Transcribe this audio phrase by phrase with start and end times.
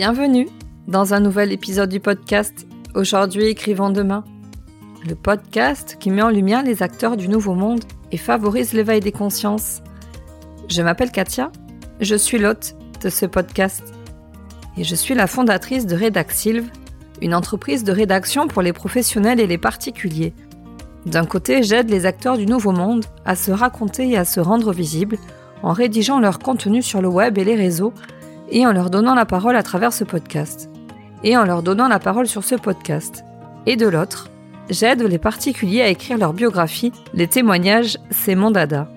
[0.00, 0.48] Bienvenue
[0.88, 4.24] dans un nouvel épisode du podcast Aujourd'hui écrivons demain.
[5.06, 9.12] Le podcast qui met en lumière les acteurs du nouveau monde et favorise l'éveil des
[9.12, 9.82] consciences.
[10.70, 11.52] Je m'appelle Katia,
[12.00, 13.92] je suis l'hôte de ce podcast
[14.78, 16.70] et je suis la fondatrice de Redaxilve,
[17.20, 20.32] une entreprise de rédaction pour les professionnels et les particuliers.
[21.04, 24.72] D'un côté, j'aide les acteurs du nouveau monde à se raconter et à se rendre
[24.72, 25.18] visibles
[25.62, 27.92] en rédigeant leur contenu sur le web et les réseaux
[28.50, 30.70] et en leur donnant la parole à travers ce podcast.
[31.22, 33.24] Et en leur donnant la parole sur ce podcast.
[33.66, 34.30] Et de l'autre,
[34.70, 38.88] j'aide les particuliers à écrire leur biographie, les témoignages, c'est mon dada.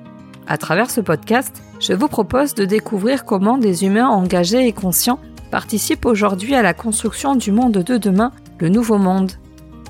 [0.47, 5.19] À travers ce podcast, je vous propose de découvrir comment des humains engagés et conscients
[5.51, 9.33] participent aujourd'hui à la construction du monde de demain, le nouveau monde.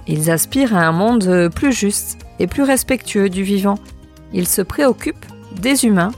[0.08, 3.78] Ils aspirent à un monde plus juste et plus respectueux du vivant.
[4.34, 5.26] Ils se préoccupent
[5.60, 6.12] des humains,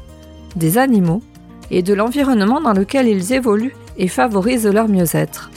[0.56, 1.22] des animaux
[1.72, 5.52] et de l'environnement dans lequel ils évoluent et favorisent leur mieux-être.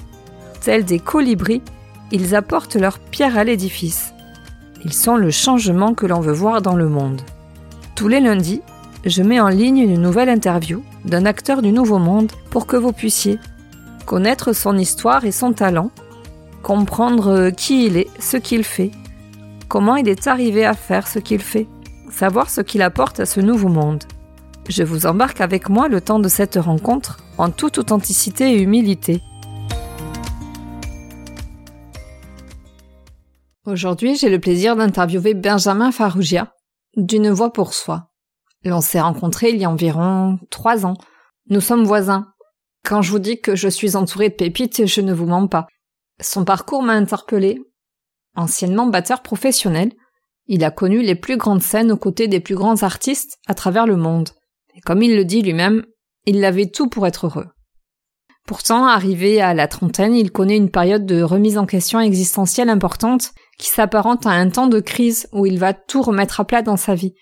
[0.61, 1.63] Tels des colibris,
[2.11, 4.13] ils apportent leur pierre à l'édifice.
[4.85, 7.23] Ils sont le changement que l'on veut voir dans le monde.
[7.95, 8.63] Tous les lundis,
[9.05, 12.93] je mets en ligne une nouvelle interview d'un acteur du Nouveau Monde pour que vous
[12.93, 13.39] puissiez
[14.07, 15.91] connaître son histoire et son talent,
[16.63, 18.91] comprendre qui il est, ce qu'il fait,
[19.69, 21.67] comment il est arrivé à faire ce qu'il fait,
[22.11, 24.05] savoir ce qu'il apporte à ce nouveau monde.
[24.69, 29.23] Je vous embarque avec moi le temps de cette rencontre en toute authenticité et humilité.
[33.65, 36.55] Aujourd'hui, j'ai le plaisir d'interviewer Benjamin Farougia,
[36.97, 38.11] d'une voix pour soi.
[38.63, 40.99] L'on s'est rencontrés il y a environ trois ans.
[41.49, 42.29] Nous sommes voisins.
[42.85, 45.67] Quand je vous dis que je suis entourée de pépites, je ne vous mens pas.
[46.21, 47.59] Son parcours m'a interpellé.
[48.37, 49.93] Anciennement batteur professionnel,
[50.47, 53.87] il a connu les plus grandes scènes aux côtés des plus grands artistes à travers
[53.87, 54.31] le monde.
[54.79, 55.85] Et comme il le dit lui-même,
[56.25, 57.49] il avait tout pour être heureux.
[58.47, 63.33] Pourtant, arrivé à la trentaine, il connaît une période de remise en question existentielle importante
[63.59, 66.77] qui s'apparente à un temps de crise où il va tout remettre à plat dans
[66.77, 67.15] sa vie.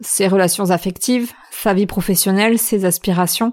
[0.00, 3.52] Ses relations affectives, sa vie professionnelle, ses aspirations.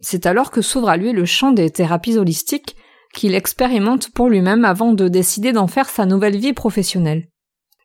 [0.00, 2.76] C'est alors que s'ouvre à lui le champ des thérapies holistiques
[3.14, 7.28] qu'il expérimente pour lui-même avant de décider d'en faire sa nouvelle vie professionnelle.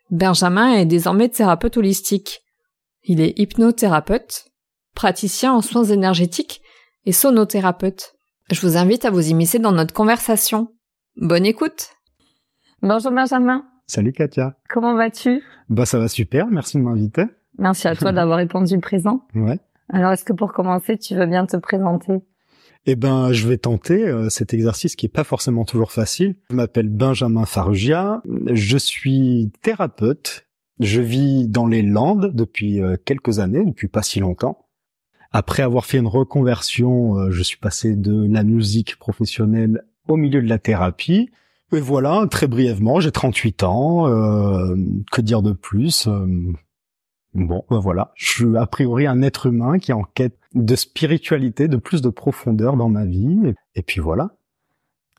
[0.10, 2.42] Benjamin est désormais thérapeute holistique.
[3.04, 4.47] Il est hypnothérapeute,
[4.98, 6.64] praticien en soins énergétiques
[7.06, 8.16] et sonothérapeute.
[8.52, 10.70] Je vous invite à vous immiscer dans notre conversation.
[11.18, 11.90] Bonne écoute.
[12.82, 13.64] Bonjour Benjamin.
[13.86, 14.58] Salut Katia.
[14.68, 15.44] Comment vas-tu?
[15.70, 17.26] Bah ça va super, merci de m'inviter.
[17.60, 19.28] Merci à toi d'avoir répondu présent.
[19.36, 19.60] Ouais.
[19.94, 22.14] Alors est-ce que pour commencer, tu veux bien te présenter?
[22.88, 26.38] Eh ben, je vais tenter euh, cet exercice qui est pas forcément toujours facile.
[26.50, 30.48] Je m'appelle Benjamin Farugia, je suis thérapeute.
[30.80, 34.67] Je vis dans les Landes depuis euh, quelques années, depuis pas si longtemps.
[35.32, 40.42] Après avoir fait une reconversion, euh, je suis passé de la musique professionnelle au milieu
[40.42, 41.30] de la thérapie.
[41.74, 44.08] Et voilà, très brièvement, j'ai 38 ans.
[44.08, 44.76] Euh,
[45.12, 46.26] que dire de plus euh,
[47.34, 50.76] Bon, ben voilà, je suis a priori un être humain qui est en quête de
[50.76, 53.54] spiritualité, de plus de profondeur dans ma vie.
[53.76, 54.32] Et, puis voilà.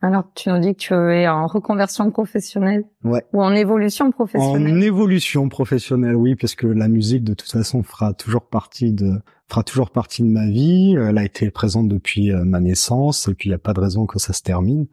[0.00, 3.22] Alors, tu nous dis que tu es en reconversion professionnelle Ouais.
[3.32, 7.82] ou en évolution professionnelle En évolution professionnelle, oui, parce que la musique, de toute façon,
[7.82, 9.12] fera toujours partie de
[9.48, 10.94] fera toujours partie de ma vie.
[10.98, 13.81] Elle a été présente depuis euh, ma naissance, et puis il n'y a pas de
[13.81, 14.86] raison que ça se termine.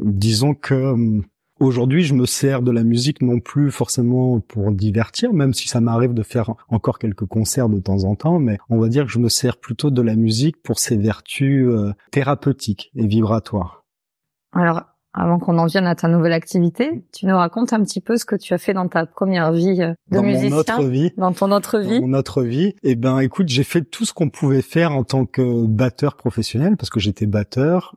[0.00, 1.20] Disons que euh,
[1.60, 5.80] aujourd'hui, je me sers de la musique non plus forcément pour divertir, même si ça
[5.80, 9.10] m'arrive de faire encore quelques concerts de temps en temps, mais on va dire que
[9.10, 13.84] je me sers plutôt de la musique pour ses vertus euh, thérapeutiques et vibratoires.
[14.52, 14.82] Alors,
[15.16, 18.26] avant qu'on en vienne à ta nouvelle activité, tu nous racontes un petit peu ce
[18.26, 21.12] que tu as fait dans ta première vie euh, de dans musicien, mon autre vie,
[21.16, 22.00] dans ton autre vie.
[22.00, 25.04] dans mon autre vie, eh ben, écoute, j'ai fait tout ce qu'on pouvait faire en
[25.04, 27.96] tant que batteur professionnel, parce que j'étais batteur,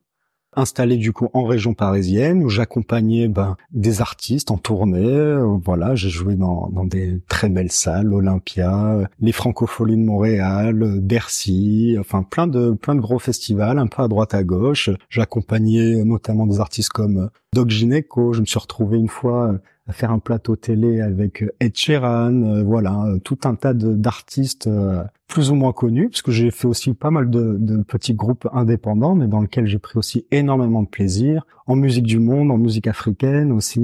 [0.56, 5.06] installé du coup en région parisienne où j'accompagnais ben, des artistes en tournée.
[5.06, 10.04] Euh, Voilà, j'ai joué dans, dans des très belles salles, Olympia, euh, les Francopholies de
[10.04, 14.44] Montréal, euh, Bercy, enfin plein de plein de gros festivals, un peu à droite à
[14.44, 14.90] gauche.
[15.10, 18.34] J'accompagnais notamment des artistes comme Doc Gineco.
[18.34, 19.60] Je me suis retrouvé une fois
[19.90, 24.68] à faire un plateau télé avec Ed Sheeran, euh, voilà, euh, tout un tas d'artistes
[24.68, 28.14] euh, plus ou moins connus, parce que j'ai fait aussi pas mal de, de petits
[28.14, 32.52] groupes indépendants, mais dans lesquels j'ai pris aussi énormément de plaisir, en musique du monde,
[32.52, 33.82] en musique africaine aussi.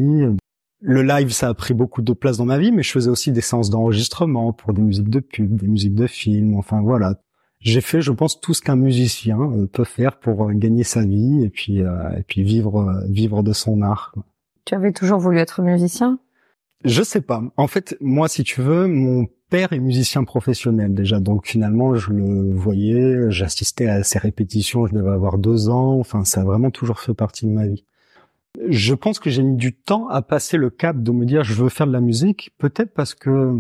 [0.82, 3.32] Le live, ça a pris beaucoup de place dans ma vie, mais je faisais aussi
[3.32, 7.16] des séances d'enregistrement pour des musiques de pub, des musiques de films, enfin voilà.
[7.66, 11.04] J'ai fait, je pense, tout ce qu'un musicien euh, peut faire pour euh, gagner sa
[11.04, 14.14] vie et puis euh, et puis vivre euh, vivre de son art.
[14.66, 16.20] Tu avais toujours voulu être musicien?
[16.84, 17.42] Je sais pas.
[17.58, 22.12] En fait, moi, si tu veux, mon père est musicien professionnel déjà, donc finalement je
[22.12, 26.70] le voyais, j'assistais à ses répétitions, je devais avoir deux ans, enfin ça a vraiment
[26.70, 27.84] toujours fait partie de ma vie.
[28.70, 31.56] Je pense que j'ai mis du temps à passer le cap de me dire je
[31.56, 33.60] veux faire de la musique, peut-être parce que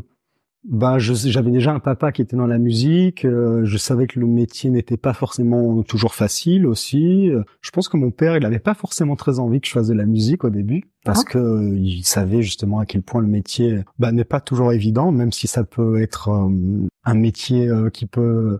[0.67, 4.25] bah j'avais déjà un papa qui était dans la musique, euh, je savais que le
[4.25, 7.29] métier n'était pas forcément toujours facile aussi.
[7.61, 9.93] Je pense que mon père, il avait pas forcément très envie que je fasse de
[9.93, 11.31] la musique au début parce ah.
[11.31, 15.31] que il savait justement à quel point le métier bah, n'est pas toujours évident, même
[15.31, 18.59] si ça peut être euh, un métier euh, qui peut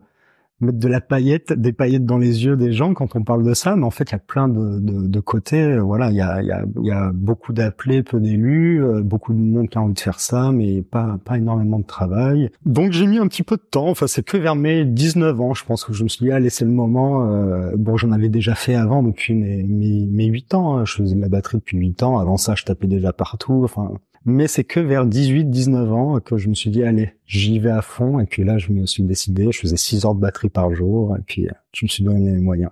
[0.62, 3.54] mettre de la paillette, des paillettes dans les yeux des gens quand on parle de
[3.54, 5.62] ça, mais en fait il y a plein de, de, de côtés.
[5.62, 9.34] Euh, voilà, il y a, y, a, y a beaucoup d'appelés, peu d'élus, euh, beaucoup
[9.34, 12.50] de monde qui a envie de faire ça, mais pas pas énormément de travail.
[12.66, 13.90] Donc j'ai mis un petit peu de temps.
[13.90, 16.50] Enfin c'est que vers mes 19 ans, je pense que je me suis dit allez
[16.50, 17.30] c'est le moment.
[17.30, 20.78] Euh, bon j'en avais déjà fait avant depuis mes mes, mes 8 ans.
[20.78, 20.86] Hein.
[20.86, 22.18] Je faisais de la batterie depuis 8 ans.
[22.18, 23.62] Avant ça je tapais déjà partout.
[23.66, 23.92] Enfin
[24.26, 27.82] mais c'est que vers 18-19 ans que je me suis dit, allez, j'y vais à
[27.82, 28.20] fond.
[28.20, 31.16] Et puis là, je me suis décidé, je faisais 6 heures de batterie par jour.
[31.18, 32.72] Et puis, je me suis donné les moyens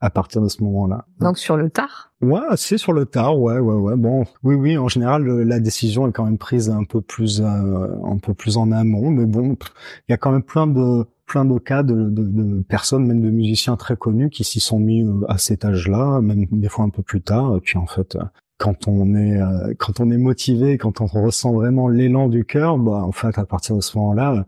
[0.00, 1.04] à partir de ce moment-là.
[1.20, 2.12] Donc sur le tard?
[2.22, 3.96] Ouais, c'est sur le tard, ouais, ouais, ouais.
[3.96, 7.88] Bon, oui, oui, en général, la décision est quand même prise un peu plus, euh,
[8.04, 9.10] un peu plus en amont.
[9.10, 9.56] Mais bon,
[10.08, 13.20] il y a quand même plein de plein de cas de, de, de, personnes, même
[13.20, 16.84] de musiciens très connus, qui s'y sont mis euh, à cet âge-là, même des fois
[16.84, 17.56] un peu plus tard.
[17.56, 18.18] Et puis en fait,
[18.60, 22.76] quand on est euh, quand on est motivé, quand on ressent vraiment l'élan du cœur,
[22.76, 24.46] bah en fait à partir de ce moment-là,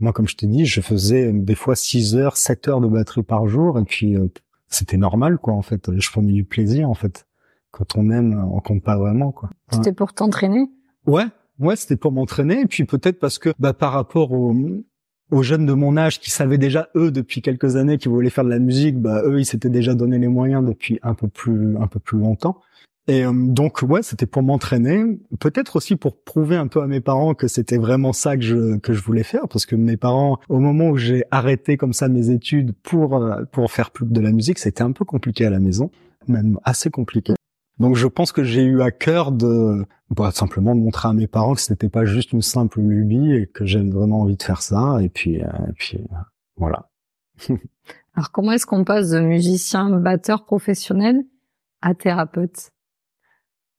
[0.00, 3.22] moi comme je t'ai dit, je faisais des fois 6 heures, 7 heures de batterie
[3.22, 4.26] par jour et puis euh,
[4.66, 7.26] c'était normal quoi en fait, je prenais du plaisir en fait.
[7.70, 9.50] Quand on aime, on compte pas vraiment quoi.
[9.70, 10.68] C'était pour t'entraîner?
[11.06, 11.26] Ouais,
[11.60, 14.56] ouais, c'était pour m'entraîner et puis peut-être parce que bah par rapport aux
[15.30, 18.44] aux jeunes de mon âge qui savaient déjà eux depuis quelques années qu'ils voulaient faire
[18.44, 21.76] de la musique, bah eux ils s'étaient déjà donné les moyens depuis un peu plus
[21.76, 22.60] un peu plus longtemps.
[23.08, 25.04] Et euh, donc ouais, c'était pour m'entraîner,
[25.38, 28.78] peut-être aussi pour prouver un peu à mes parents que c'était vraiment ça que je
[28.78, 32.08] que je voulais faire, parce que mes parents, au moment où j'ai arrêté comme ça
[32.08, 35.50] mes études pour euh, pour faire plus de la musique, c'était un peu compliqué à
[35.50, 35.90] la maison,
[36.26, 37.34] même assez compliqué.
[37.78, 41.28] Donc je pense que j'ai eu à cœur de bah, simplement de montrer à mes
[41.28, 44.62] parents que c'était pas juste une simple lubie et que j'avais vraiment envie de faire
[44.62, 44.98] ça.
[45.00, 46.00] Et puis euh, et puis
[46.56, 46.88] voilà.
[48.16, 51.22] Alors comment est-ce qu'on passe de musicien batteur professionnel
[51.82, 52.72] à thérapeute?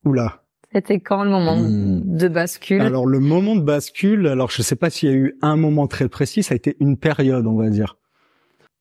[0.07, 0.44] Oula.
[0.74, 2.18] C'était quand le moment hmm.
[2.18, 2.81] de bascule?
[2.81, 5.88] Alors le moment de bascule, alors je sais pas s'il y a eu un moment
[5.88, 7.98] très précis, ça a été une période, on va dire.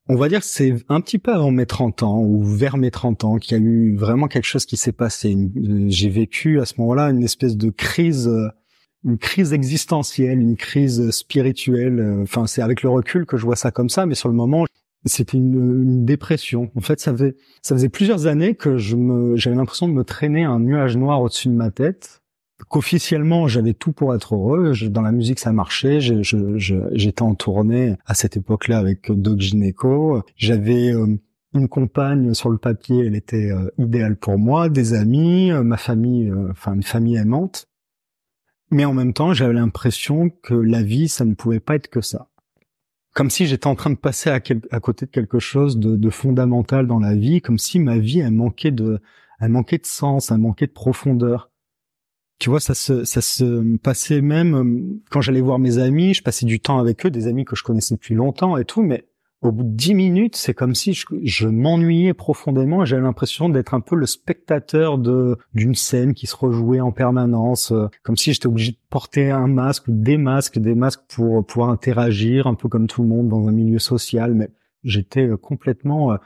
[0.09, 2.93] On va dire que c'est un petit peu avant mes 30 ans ou vers mes
[2.93, 5.37] 30 ans qu'il y a eu vraiment quelque chose qui s'est passé.
[5.89, 8.31] J'ai vécu à ce moment-là une espèce de crise
[9.07, 12.19] une crise existentielle, une crise spirituelle.
[12.23, 14.67] Enfin, c'est avec le recul que je vois ça comme ça, mais sur le moment,
[15.07, 16.71] c'était une, une, dépression.
[16.75, 20.05] En fait, ça faisait, ça faisait plusieurs années que je me, j'avais l'impression de me
[20.05, 22.23] traîner un nuage noir au-dessus de ma tête.
[22.69, 24.73] Qu'officiellement, j'avais tout pour être heureux.
[24.89, 26.01] dans la musique, ça marchait.
[26.01, 30.23] J'étais je, en tournée à cette époque-là avec Doc Gineco.
[30.37, 31.19] J'avais euh,
[31.55, 35.77] une compagne sur le papier, elle était euh, idéale pour moi, des amis, euh, ma
[35.77, 37.69] famille, enfin une famille aimante.
[38.71, 42.01] Mais en même temps, j'avais l'impression que la vie, ça ne pouvait pas être que
[42.01, 42.31] ça
[43.17, 46.87] comme si j'étais en train de passer à, côté de quelque chose de, de, fondamental
[46.87, 49.01] dans la vie, comme si ma vie elle manquait de,
[49.41, 51.51] elle manquait de sens, elle manquait de profondeur.
[52.39, 56.23] Tu vois, ça se, ça se passait même euh, quand j'allais voir mes amis, je
[56.23, 59.09] passais du temps avec eux, des amis que je connaissais depuis longtemps et tout, mais
[59.47, 63.75] au bout de dix minutes, c'est comme si je, m'ennuyais profondément et j'avais l'impression d'être
[63.75, 68.47] un peu le spectateur d'une scène qui se rejouait en permanence, euh, comme si j'étais
[68.47, 72.87] obligé de porter un masque des masques, des masques pour pouvoir interagir un peu comme
[72.87, 74.51] tout le monde dans un milieu social, mais
[74.85, 76.17] j'étais euh, complètement euh,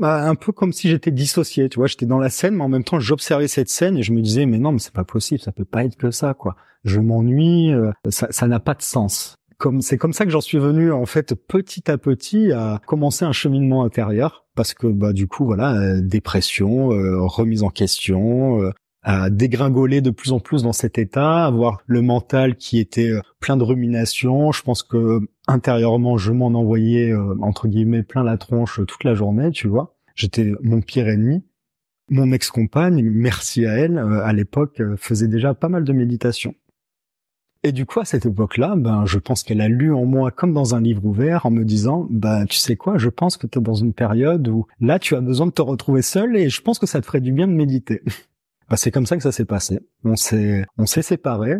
[0.00, 2.68] bah, un peu comme si j'étais dissocié, tu vois, j'étais dans la scène, mais en
[2.68, 5.40] même temps j'observais cette scène et je me disais mais non, mais c'est pas possible,
[5.40, 6.56] ça peut pas être que ça, quoi.
[6.84, 7.70] Je m'ennuie,
[8.10, 9.36] ça n'a pas de sens
[9.80, 13.32] c'est comme ça que j'en suis venu en fait petit à petit à commencer un
[13.32, 18.70] cheminement intérieur parce que bah du coup voilà euh, dépression, euh, remise en question, euh,
[19.02, 23.56] à dégringoler de plus en plus dans cet état, avoir le mental qui était plein
[23.56, 24.52] de rumination.
[24.52, 29.50] Je pense que intérieurement je m'en envoyais entre guillemets plein la tronche toute la journée,
[29.50, 29.96] tu vois.
[30.14, 31.42] J'étais mon pire ennemi.
[32.10, 36.54] Mon ex-compagne, merci à elle, à l'époque faisait déjà pas mal de méditation.
[37.64, 40.52] Et du coup, à cette époque-là, ben, je pense qu'elle a lu en moi comme
[40.52, 43.58] dans un livre ouvert en me disant, ben, tu sais quoi, je pense que tu
[43.58, 46.60] es dans une période où là, tu as besoin de te retrouver seul et je
[46.60, 48.02] pense que ça te ferait du bien de méditer.
[48.68, 49.78] ben, c'est comme ça que ça s'est passé.
[50.04, 51.58] On s'est, on s'est séparés.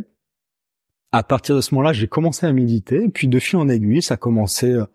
[1.12, 4.14] À partir de ce moment-là, j'ai commencé à méditer, puis de fil en aiguille, ça
[4.14, 4.86] a commencé euh,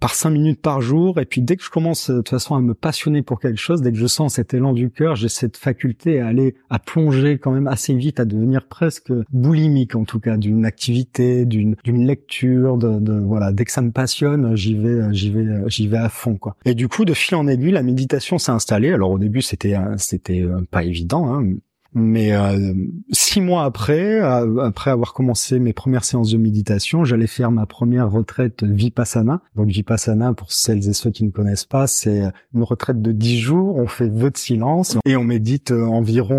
[0.00, 1.20] par cinq minutes par jour.
[1.20, 3.82] Et puis dès que je commence de toute façon à me passionner pour quelque chose,
[3.82, 7.38] dès que je sens cet élan du cœur, j'ai cette faculté à aller à plonger
[7.38, 12.06] quand même assez vite, à devenir presque boulimique en tout cas d'une activité, d'une d'une
[12.06, 13.52] lecture, de, de, voilà.
[13.52, 16.56] Dès que ça me passionne, j'y vais, j'y vais, j'y vais à fond quoi.
[16.64, 18.92] Et du coup, de fil en aiguille, la méditation s'est installée.
[18.92, 21.32] Alors au début, c'était c'était pas évident.
[21.32, 21.54] Hein.
[21.98, 22.74] Mais euh,
[23.10, 27.64] six mois après, euh, après avoir commencé mes premières séances de méditation, j'allais faire ma
[27.64, 29.40] première retraite Vipassana.
[29.54, 32.24] Donc Vipassana, pour celles et ceux qui ne connaissent pas, c'est
[32.54, 33.76] une retraite de dix jours.
[33.76, 36.36] On fait vœux de silence et on médite euh, environ,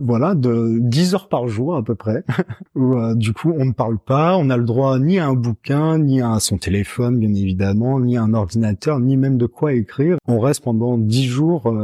[0.00, 2.22] voilà, de dix heures par jour à peu près.
[2.76, 5.98] Où du coup, on ne parle pas, on a le droit ni à un bouquin,
[5.98, 10.18] ni à son téléphone, bien évidemment, ni à un ordinateur, ni même de quoi écrire.
[10.28, 11.74] On reste pendant dix jours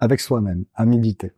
[0.00, 1.30] avec soi-même à méditer.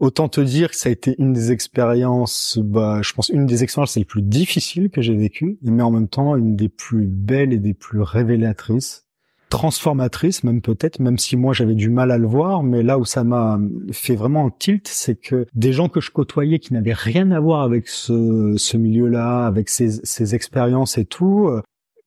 [0.00, 3.62] Autant te dire que ça a été une des expériences, bah, je pense une des
[3.62, 7.52] expériences les plus difficiles que j'ai vécues, mais en même temps une des plus belles
[7.52, 9.06] et des plus révélatrices,
[9.50, 13.04] transformatrices même peut-être, même si moi j'avais du mal à le voir, mais là où
[13.04, 13.60] ça m'a
[13.92, 17.40] fait vraiment un tilt, c'est que des gens que je côtoyais qui n'avaient rien à
[17.40, 21.60] voir avec ce, ce milieu-là, avec ces, ces expériences et tout, euh,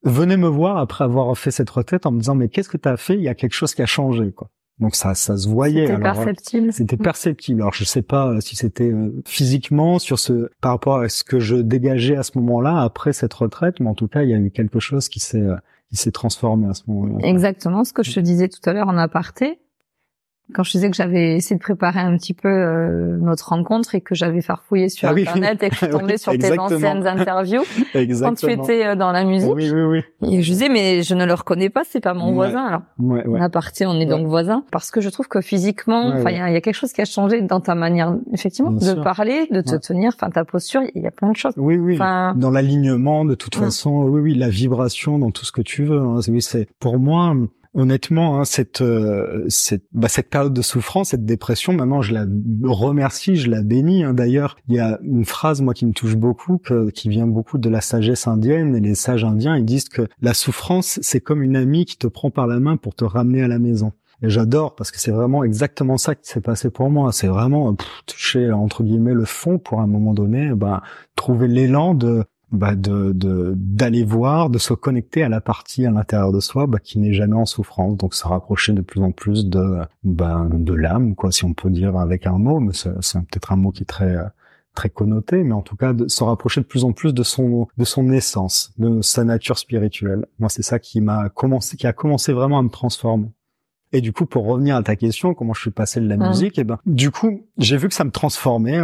[0.03, 2.89] venaient me voir après avoir fait cette retraite en me disant mais qu'est-ce que tu
[2.89, 3.13] as fait?
[3.17, 4.49] Il y a quelque chose qui a changé quoi.
[4.79, 5.87] Donc ça, ça se voyait.
[5.87, 6.73] C'était perceptible.
[6.73, 7.61] C'était perceptible.
[7.61, 11.23] Alors je sais pas euh, si c'était euh, physiquement sur ce par rapport à ce
[11.23, 14.33] que je dégageais à ce moment-là après cette retraite, mais en tout cas il y
[14.33, 15.55] a eu quelque chose qui s'est euh,
[15.89, 17.27] qui s'est transformé à ce moment-là.
[17.27, 19.59] Exactement ce que je te disais tout à l'heure en aparté
[20.53, 24.01] quand je disais que j'avais essayé de préparer un petit peu euh, notre rencontre et
[24.01, 28.35] que j'avais farfouillé sur ah internet et que je tombée sur tes anciennes interviews quand
[28.35, 29.51] tu étais euh, dans la musique.
[29.53, 30.31] Oui, oui, oui.
[30.31, 32.63] Et je disais mais je ne le reconnais pas, c'est pas mon voisin.
[32.65, 33.39] Alors ouais, ouais.
[33.39, 36.37] on a parti, on est donc voisins parce que je trouve que physiquement, enfin il
[36.37, 39.75] y, a quelque chose qui a changé dans ta manière effectivement de parler, de te
[39.75, 41.53] tenir, enfin ta posture, il y a plein de choses.
[41.57, 41.97] Oui, oui.
[41.97, 45.99] Dans l'alignement, de toute façon, oui, oui, la vibration, dans tout ce que tu veux.
[45.99, 46.19] Hein.
[46.27, 47.33] Oui, c'est pour moi
[47.73, 52.25] honnêtement, hein, cette euh, cette bah, cette période de souffrance, cette dépression, maintenant je la
[52.63, 54.03] remercie, je la bénis.
[54.03, 54.13] Hein.
[54.13, 57.57] D'ailleurs, il y a une phrase moi qui me touche beaucoup, que, qui vient beaucoup
[57.57, 58.75] de la sagesse indienne.
[58.75, 62.07] Et les sages indiens, ils disent que la souffrance, c'est comme une amie qui te
[62.07, 63.91] prend par la main pour te ramener à la maison.
[64.21, 67.11] Et j'adore parce que c'est vraiment exactement ça qui s'est passé pour moi.
[67.11, 67.75] C'est vraiment
[68.05, 70.81] toucher entre guillemets le fond pour un moment donné, bah,
[71.15, 73.11] trouver l'élan de bah de
[73.55, 77.13] d'aller voir, de se connecter à la partie à l'intérieur de soi bah, qui n'est
[77.13, 81.31] jamais en souffrance, donc se rapprocher de plus en plus de bah, de l'âme, quoi,
[81.31, 84.15] si on peut dire avec un mot, mais c'est peut-être un mot qui est très
[84.75, 87.67] très connoté, mais en tout cas de se rapprocher de plus en plus de son
[87.77, 90.25] de son essence, de sa nature spirituelle.
[90.39, 93.31] Moi, c'est ça qui m'a commencé, qui a commencé vraiment à me transformer.
[93.91, 96.27] Et du coup, pour revenir à ta question, comment je suis passé de la mmh.
[96.27, 98.81] musique, et eh ben, du coup, j'ai vu que ça me transformait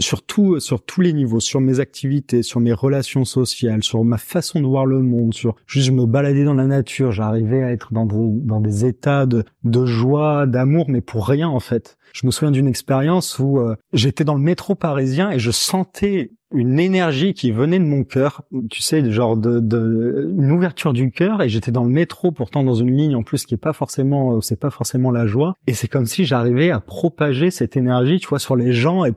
[0.00, 0.22] sur
[0.58, 4.66] sur tous les niveaux, sur mes activités, sur mes relations sociales, sur ma façon de
[4.66, 8.06] voir le monde, sur juste je me baladais dans la nature, j'arrivais à être dans
[8.06, 11.96] des, dans des états de, de joie, d'amour, mais pour rien en fait.
[12.12, 16.32] Je me souviens d'une expérience où euh, j'étais dans le métro parisien et je sentais
[16.52, 21.12] une énergie qui venait de mon cœur, tu sais, genre de, de une ouverture du
[21.12, 23.72] cœur et j'étais dans le métro pourtant dans une ligne en plus qui est pas
[23.72, 28.18] forcément c'est pas forcément la joie et c'est comme si j'arrivais à propager cette énergie,
[28.18, 29.12] tu vois, sur les gens et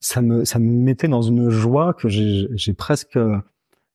[0.00, 3.18] ça me ça me mettait dans une joie que j'ai j'ai presque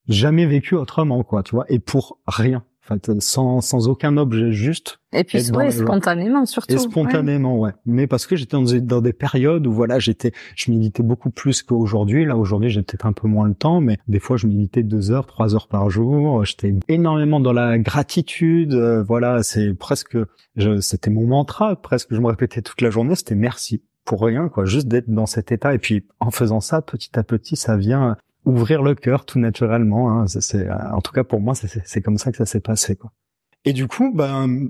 [0.08, 4.52] jamais vécu autrement quoi tu vois et pour rien en fait sans sans aucun objet
[4.52, 8.82] juste et puis ouais, spontanément surtout et spontanément ouais, mais parce que j'étais dans des,
[8.82, 12.26] dans des périodes où voilà j'étais je méditais beaucoup plus qu'aujourd'hui.
[12.26, 15.12] Là aujourd'hui j'ai peut-être un peu moins le temps mais des fois je méditais deux
[15.12, 16.44] heures trois heures par jour.
[16.44, 20.18] J'étais énormément dans la gratitude euh, voilà c'est presque
[20.82, 24.66] c'était mon mantra presque je me répétais toute la journée c'était merci pour rien, quoi,
[24.66, 25.74] juste d'être dans cet état.
[25.74, 30.12] Et puis en faisant ça, petit à petit, ça vient ouvrir le cœur tout naturellement.
[30.12, 30.28] Hein.
[30.28, 33.12] C'est, en tout cas pour moi, c'est comme ça que ça s'est passé, quoi.
[33.66, 34.70] Et du coup, ben,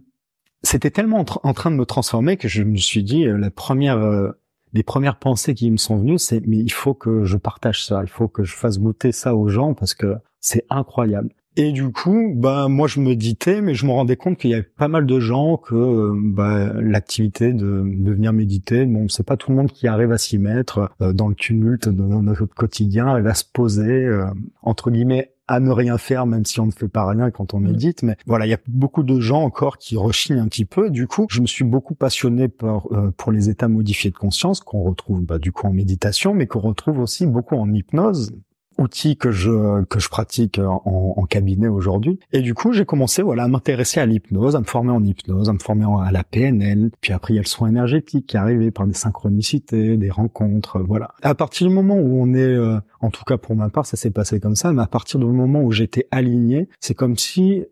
[0.62, 3.98] c'était tellement en, train de me transformer que je me suis dit, euh, la première,
[3.98, 4.32] euh,
[4.74, 8.02] les premières pensées qui me sont venues, c'est mais il faut que je partage ça,
[8.04, 11.30] il faut que je fasse goûter ça aux gens parce que c'est incroyable.
[11.56, 14.54] Et du coup, bah moi je me disais, mais je me rendais compte qu'il y
[14.56, 19.38] avait pas mal de gens que bah, l'activité de, de venir méditer, bon c'est pas
[19.38, 23.08] tout le monde qui arrive à s'y mettre euh, dans le tumulte de notre quotidien,
[23.08, 24.26] arrive à se poser euh,
[24.64, 27.60] entre guillemets à ne rien faire même si on ne fait pas rien quand on
[27.60, 27.64] mmh.
[27.64, 28.04] médite.
[28.04, 30.90] Mais voilà il y a beaucoup de gens encore qui rechignent un petit peu.
[30.90, 34.60] Du coup je me suis beaucoup passionné pour euh, pour les états modifiés de conscience
[34.60, 38.34] qu'on retrouve bah, du coup en méditation mais qu'on retrouve aussi beaucoup en hypnose
[38.77, 42.20] outil que je que je pratique en, en cabinet aujourd'hui.
[42.32, 45.50] Et du coup, j'ai commencé voilà à m'intéresser à l'hypnose, à me former en hypnose,
[45.50, 46.92] à me former à la PNL.
[47.01, 50.80] Puis après, il y a le soin énergétique qui est par des synchronicités, des rencontres,
[50.80, 51.12] voilà.
[51.22, 53.98] À partir du moment où on est, euh, en tout cas pour ma part, ça
[53.98, 54.72] s'est passé comme ça.
[54.74, 57.63] Mais à partir du moment où j'étais aligné, c'est comme si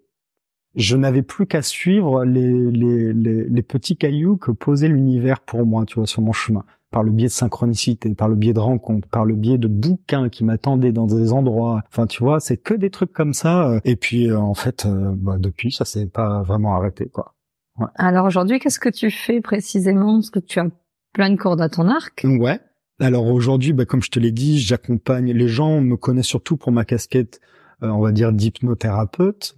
[0.75, 5.65] je n'avais plus qu'à suivre les, les, les, les, petits cailloux que posait l'univers pour
[5.65, 8.59] moi, tu vois, sur mon chemin, par le biais de synchronicité, par le biais de
[8.59, 11.81] rencontres, par le biais de bouquins qui m'attendaient dans des endroits.
[11.87, 13.79] Enfin, tu vois, c'est que des trucs comme ça.
[13.85, 17.33] Et puis, euh, en fait, euh, bah, depuis, ça s'est pas vraiment arrêté, quoi.
[17.79, 17.87] Ouais.
[17.95, 20.15] Alors aujourd'hui, qu'est-ce que tu fais précisément?
[20.15, 20.67] Parce que tu as
[21.13, 22.25] plein de cordes à ton arc.
[22.25, 22.59] Ouais.
[22.99, 25.81] Alors aujourd'hui, bah, comme je te l'ai dit, j'accompagne les gens.
[25.81, 27.39] me connaissent surtout pour ma casquette,
[27.81, 29.55] euh, on va dire d'hypnothérapeute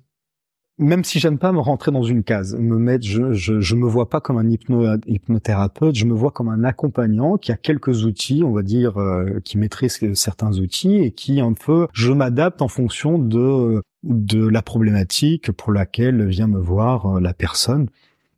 [0.80, 3.88] même si j'aime pas me rentrer dans une case, me mettre, je, je, je me
[3.88, 8.06] vois pas comme un hypno, hypnothérapeute, je me vois comme un accompagnant qui a quelques
[8.06, 12.62] outils, on va dire, euh, qui maîtrise certains outils et qui un peu, je m'adapte
[12.62, 17.88] en fonction de de la problématique pour laquelle vient me voir euh, la personne.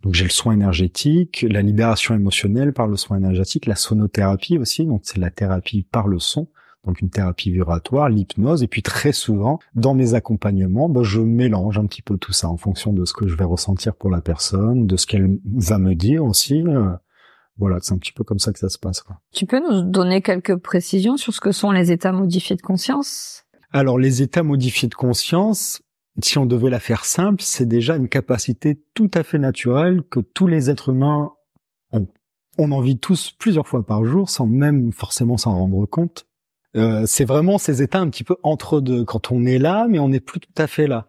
[0.03, 4.85] Donc j'ai le soin énergétique, la libération émotionnelle par le soin énergétique, la sonothérapie aussi,
[4.85, 6.47] donc c'est la thérapie par le son
[6.85, 11.77] donc une thérapie vibratoire, l'hypnose, et puis très souvent, dans mes accompagnements, bah, je mélange
[11.77, 14.21] un petit peu tout ça en fonction de ce que je vais ressentir pour la
[14.21, 16.61] personne, de ce qu'elle va me dire aussi.
[16.61, 16.91] Euh,
[17.57, 19.01] voilà, c'est un petit peu comme ça que ça se passe.
[19.01, 19.19] Quoi.
[19.33, 23.45] Tu peux nous donner quelques précisions sur ce que sont les états modifiés de conscience?
[23.71, 25.81] Alors, les états modifiés de conscience,
[26.21, 30.19] si on devait la faire simple, c'est déjà une capacité tout à fait naturelle que
[30.19, 31.31] tous les êtres humains
[31.91, 32.07] ont.
[32.57, 36.25] On en vit tous plusieurs fois par jour sans même forcément s'en rendre compte.
[36.75, 39.99] Euh, c'est vraiment ces états un petit peu entre deux, quand on est là, mais
[39.99, 41.07] on n'est plus tout à fait là.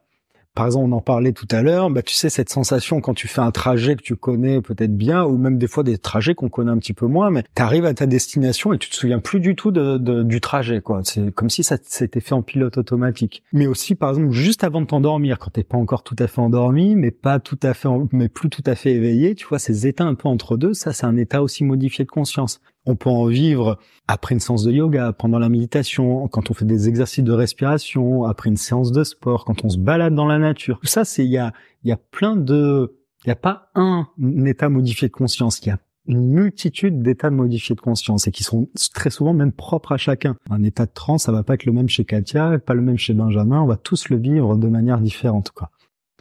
[0.57, 3.29] Par exemple, on en parlait tout à l'heure, bah, tu sais, cette sensation quand tu
[3.29, 6.49] fais un trajet que tu connais peut-être bien, ou même des fois des trajets qu'on
[6.49, 9.19] connaît un petit peu moins, mais tu arrives à ta destination et tu te souviens
[9.19, 11.03] plus du tout de, du trajet, quoi.
[11.05, 13.43] C'est comme si ça s'était fait en pilote automatique.
[13.53, 16.41] Mais aussi, par exemple, juste avant de t'endormir, quand t'es pas encore tout à fait
[16.41, 19.87] endormi, mais pas tout à fait, mais plus tout à fait éveillé, tu vois, ces
[19.87, 22.63] états un peu entre deux, ça, c'est un état aussi modifié de conscience.
[22.87, 26.65] On peut en vivre après une séance de yoga, pendant la méditation, quand on fait
[26.65, 30.39] des exercices de respiration, après une séance de sport, quand on se balade dans la
[30.39, 30.79] nature.
[30.81, 31.53] Tout ça, c'est il y a
[31.85, 34.07] y a plein de il y a pas un
[34.45, 38.45] état modifié de conscience, il y a une multitude d'états modifiés de conscience et qui
[38.45, 40.37] sont très souvent même propres à chacun.
[40.51, 42.97] Un état de transe, ça va pas être le même chez Katia, pas le même
[42.97, 45.71] chez Benjamin, on va tous le vivre de manière différente quoi.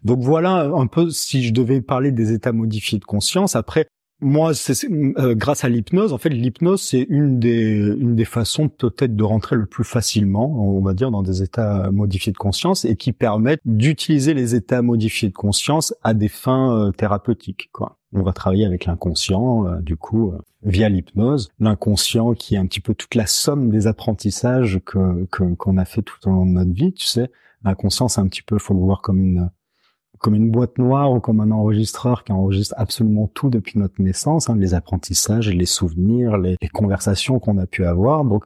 [0.04, 3.56] Donc voilà un peu si je devais parler des états modifiés de conscience.
[3.56, 3.88] Après,
[4.22, 8.70] moi, c'est, euh, grâce à l'hypnose, en fait, l'hypnose, c'est une des, une des façons
[8.70, 12.86] peut-être de rentrer le plus facilement, on va dire, dans des états modifiés de conscience
[12.86, 17.98] et qui permettent d'utiliser les états modifiés de conscience à des fins euh, thérapeutiques, quoi.
[18.14, 21.50] On va travailler avec l'inconscient, euh, du coup, via l'hypnose.
[21.60, 26.02] L'inconscient qui est un petit peu toute la somme des apprentissages que, qu'on a fait
[26.02, 27.30] tout au long de notre vie, tu sais.
[27.66, 29.50] L'inconscient, c'est un petit peu, faut le voir comme une,
[30.26, 34.50] comme une boîte noire ou comme un enregistreur qui enregistre absolument tout depuis notre naissance,
[34.50, 38.26] hein, les apprentissages, les souvenirs, les, conversations qu'on a pu avoir.
[38.26, 38.44] Donc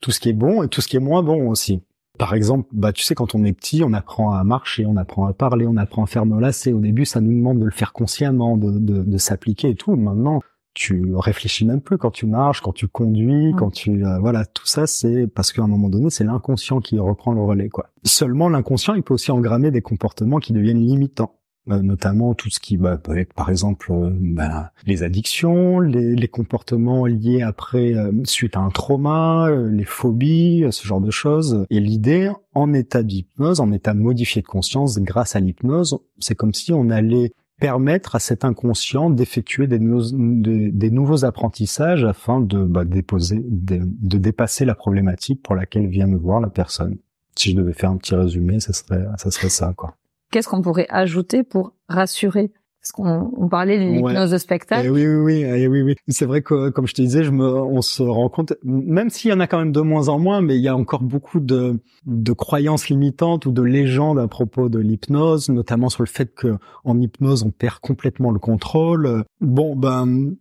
[0.00, 1.82] tout ce qui est bon et tout ce qui est moins bon aussi.
[2.18, 5.26] Par exemple, bah tu sais quand on est petit, on apprend à marcher, on apprend
[5.26, 6.72] à parler, on apprend à faire nos lacets.
[6.72, 9.96] Au début, ça nous demande de le faire consciemment, de, de, de s'appliquer et tout.
[9.96, 10.40] Maintenant,
[10.74, 14.66] tu réfléchis même plus quand tu marches, quand tu conduis, quand tu euh, voilà tout
[14.66, 17.90] ça c'est parce qu'à un moment donné c'est l'inconscient qui reprend le relais quoi.
[18.04, 21.34] Seulement l'inconscient il peut aussi engrammer des comportements qui deviennent limitants
[21.70, 26.14] euh, notamment tout ce qui bah, peut être par exemple euh, bah, les addictions, les,
[26.14, 31.66] les, comportements liés après suite à un trauma, les phobies, ce genre de choses.
[31.70, 36.54] Et l'idée en état d'hypnose, en état modifié de conscience grâce à l'hypnose, c'est comme
[36.54, 43.42] si on allait permettre à cet inconscient d'effectuer des, nouveaux apprentissages afin de, bah, déposer,
[43.44, 46.96] de, dépasser la problématique pour laquelle vient me voir la personne.
[47.36, 49.96] Si je devais faire un petit résumé, ça serait ça serait ça quoi.
[50.30, 52.52] Qu'est-ce qu'on pourrait ajouter pour rassurer
[52.88, 54.86] parce qu'on on parlait de l'hypnose de spectacle.
[54.86, 55.96] Eh oui, oui, oui, eh oui, oui.
[56.08, 59.30] C'est vrai que, comme je te disais, je me, on se rend compte, même s'il
[59.30, 61.40] y en a quand même de moins en moins, mais il y a encore beaucoup
[61.40, 66.34] de, de croyances limitantes ou de légendes à propos de l'hypnose, notamment sur le fait
[66.34, 69.24] que en hypnose on perd complètement le contrôle.
[69.40, 70.34] Bon, ben.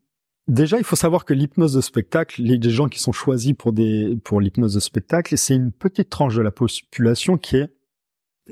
[0.48, 4.18] Déjà, il faut savoir que l'hypnose de spectacle, les gens qui sont choisis pour des
[4.24, 7.70] pour l'hypnose de spectacle, c'est une petite tranche de la population qui est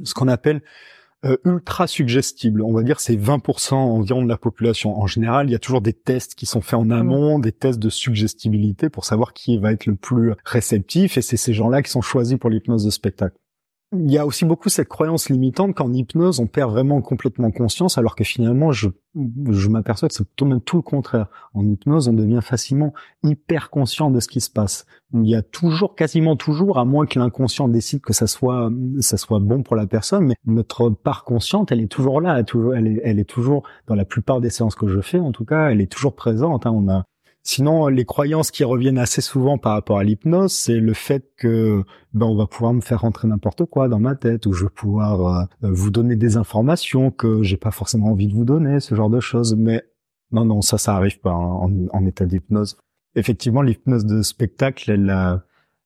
[0.04, 0.62] ce qu'on appelle
[1.26, 2.62] euh, ultra suggestible.
[2.62, 5.00] On va dire c'est 20% environ de la population.
[5.00, 7.80] En général, il y a toujours des tests qui sont faits en amont, des tests
[7.80, 11.18] de suggestibilité pour savoir qui va être le plus réceptif.
[11.18, 13.38] Et c'est ces gens-là qui sont choisis pour l'hypnose de spectacle
[13.98, 17.98] il y a aussi beaucoup cette croyance limitante qu'en hypnose, on perd vraiment complètement conscience,
[17.98, 18.90] alors que finalement, je,
[19.50, 21.28] je m'aperçois que c'est tout même tout le contraire.
[21.54, 24.86] En hypnose, on devient facilement hyper conscient de ce qui se passe.
[25.14, 29.18] Il y a toujours, quasiment toujours, à moins que l'inconscient décide que ça soit, ça
[29.18, 32.46] soit bon pour la personne, mais notre part consciente, elle est toujours là, elle est,
[32.46, 35.70] toujours, elle est toujours, dans la plupart des séances que je fais, en tout cas,
[35.70, 36.66] elle est toujours présente.
[36.66, 36.72] Hein.
[36.72, 37.06] On a
[37.48, 41.84] Sinon, les croyances qui reviennent assez souvent par rapport à l'hypnose, c'est le fait que
[42.14, 44.72] ben on va pouvoir me faire rentrer n'importe quoi dans ma tête, ou je vais
[44.72, 48.96] pouvoir euh, vous donner des informations que j'ai pas forcément envie de vous donner, ce
[48.96, 49.56] genre de choses.
[49.56, 49.84] Mais
[50.32, 52.78] non, non, ça, ça arrive pas en, en état d'hypnose.
[53.14, 55.42] Effectivement, l'hypnose de spectacle, elle,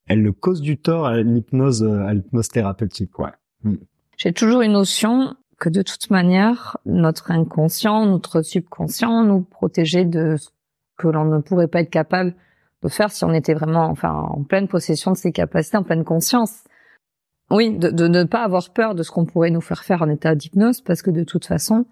[0.08, 3.32] elle cause du tort à l'hypnose, à l'hypnose thérapeutique, ouais.
[3.64, 3.76] Mm.
[4.16, 10.38] J'ai toujours une notion que de toute manière, notre inconscient, notre subconscient nous protégeait de
[11.00, 12.36] que l'on ne pourrait pas être capable
[12.84, 16.04] de faire si on était vraiment enfin en pleine possession de ses capacités, en pleine
[16.04, 16.64] conscience.
[17.50, 20.10] Oui, de, de ne pas avoir peur de ce qu'on pourrait nous faire faire en
[20.10, 21.86] état d'hypnose, parce que de toute façon,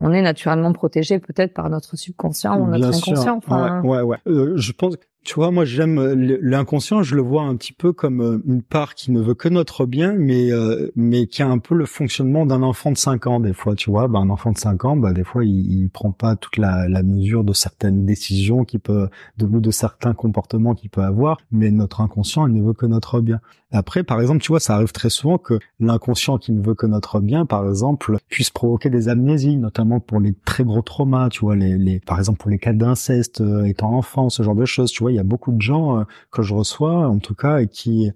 [0.00, 3.36] on est naturellement protégé peut-être par notre subconscient ou notre inconscient.
[3.36, 4.02] Enfin, ouais, ouais.
[4.02, 4.18] ouais.
[4.26, 7.92] Euh, je pense tu vois, moi j'aime euh, l'inconscient, je le vois un petit peu
[7.92, 11.48] comme euh, une part qui ne veut que notre bien, mais euh, mais qui a
[11.48, 14.06] un peu le fonctionnement d'un enfant de 5 ans des fois, tu vois.
[14.06, 16.88] Ben, un enfant de 5 ans, bah des fois il, il prend pas toute la,
[16.88, 21.72] la mesure de certaines décisions qui peut, de de certains comportements qu'il peut avoir, mais
[21.72, 23.40] notre inconscient il ne veut que notre bien.
[23.72, 26.86] Après, par exemple, tu vois, ça arrive très souvent que l'inconscient qui ne veut que
[26.86, 31.40] notre bien, par exemple, puisse provoquer des amnésies, notamment pour les très gros traumas, tu
[31.40, 34.92] vois, les, les par exemple pour les cas d'inceste étant enfant, ce genre de choses,
[34.92, 37.60] tu vois il y a beaucoup de gens euh, que je reçois, en tout cas,
[37.60, 38.12] et qui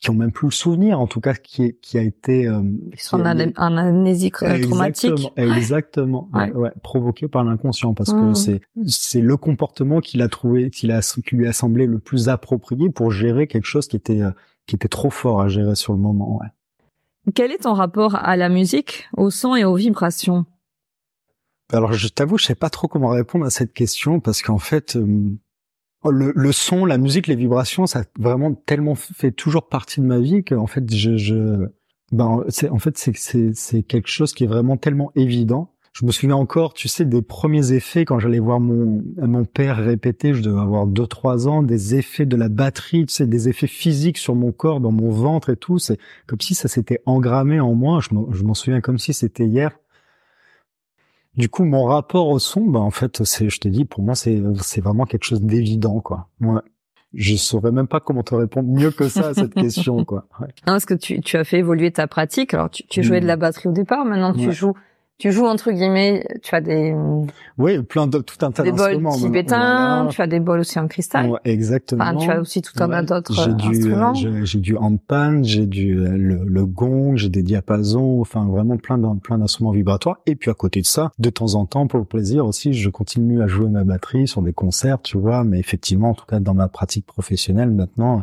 [0.00, 2.48] qui ont même plus le souvenir, en tout cas, qui, qui a été...
[2.48, 5.30] Euh, Ils sont en amnésie traumatique.
[5.36, 6.70] Exactement, ouais.
[6.82, 8.34] provoqué par l'inconscient, parce que mmh.
[8.34, 12.30] c'est c'est le comportement qu'il a trouvé, qu'il a qui lui a semblé le plus
[12.30, 14.30] approprié pour gérer quelque chose qui était euh,
[14.66, 16.38] qui était trop fort à gérer sur le moment.
[16.38, 16.48] Ouais.
[17.34, 20.46] Quel est ton rapport à la musique, au son et aux vibrations?
[21.72, 24.96] Alors, je t'avoue, je sais pas trop comment répondre à cette question parce qu'en fait,
[24.96, 25.36] euh,
[26.08, 30.18] le, le, son, la musique, les vibrations, ça vraiment tellement fait toujours partie de ma
[30.18, 31.68] vie qu'en fait, je, je
[32.12, 35.74] ben, c'est, en fait, c'est, c'est, quelque chose qui est vraiment tellement évident.
[35.92, 39.76] Je me souviens encore, tu sais, des premiers effets quand j'allais voir mon, mon père
[39.76, 43.48] répéter, je devais avoir deux, trois ans, des effets de la batterie, tu sais, des
[43.48, 45.78] effets physiques sur mon corps, dans mon ventre et tout.
[45.78, 48.00] C'est comme si ça s'était engrammé en moi.
[48.00, 49.72] Je m'en souviens comme si c'était hier.
[51.36, 54.14] Du coup, mon rapport au son, bah en fait, c'est, je t'ai dit, pour moi,
[54.14, 56.28] c'est c'est vraiment quelque chose d'évident, quoi.
[56.40, 56.60] Ouais.
[57.14, 60.26] Je saurais même pas comment te répondre mieux que ça à cette question, quoi.
[60.40, 60.48] Ouais.
[60.66, 62.54] Non, parce que tu, tu as fait évoluer ta pratique.
[62.54, 63.40] Alors, tu, tu jouais de la hmm.
[63.40, 64.04] batterie au départ.
[64.04, 64.74] Maintenant, tu joues
[65.20, 66.96] tu joues entre guillemets, tu as des
[67.58, 69.10] oui, plein de tout un tas d'instruments.
[69.10, 71.28] Des bols tibétains, tu as des bols aussi en cristal.
[71.28, 72.04] Ouais, exactement.
[72.04, 74.14] Enfin, tu as aussi tout un tas d'autres instruments.
[74.14, 78.98] J'ai du handpan, j'ai du euh, le, le gong, j'ai des diapasons, enfin vraiment plein
[79.16, 80.20] plein d'instruments vibratoires.
[80.24, 82.88] Et puis à côté de ça, de temps en temps, pour le plaisir aussi, je
[82.88, 85.44] continue à jouer ma batterie sur des concerts, tu vois.
[85.44, 88.22] Mais effectivement, en tout cas dans ma pratique professionnelle maintenant,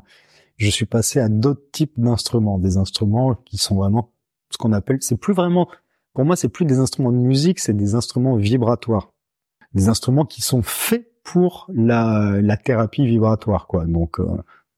[0.56, 4.10] je suis passé à d'autres types d'instruments, des instruments qui sont vraiment
[4.50, 5.68] ce qu'on appelle, c'est plus vraiment
[6.18, 9.14] pour moi, c'est plus des instruments de musique, c'est des instruments vibratoires.
[9.76, 13.86] Des instruments qui sont faits pour la, la thérapie vibratoire, quoi.
[13.86, 14.26] Donc, euh,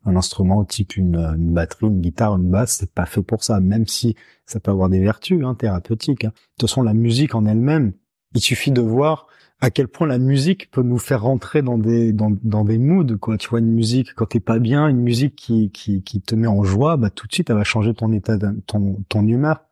[0.04, 3.62] un instrument type une, une, batterie, une guitare, une basse, c'est pas fait pour ça,
[3.62, 6.26] même si ça peut avoir des vertus hein, thérapeutiques.
[6.26, 6.34] Hein.
[6.36, 7.94] De toute façon, la musique en elle-même,
[8.36, 9.28] il suffit de voir
[9.62, 13.18] à quel point la musique peut nous faire rentrer dans des dans, dans des moods
[13.18, 16.34] quoi tu vois une musique quand t'es pas bien une musique qui, qui qui te
[16.34, 19.66] met en joie bah tout de suite elle va changer ton état ton ton humeur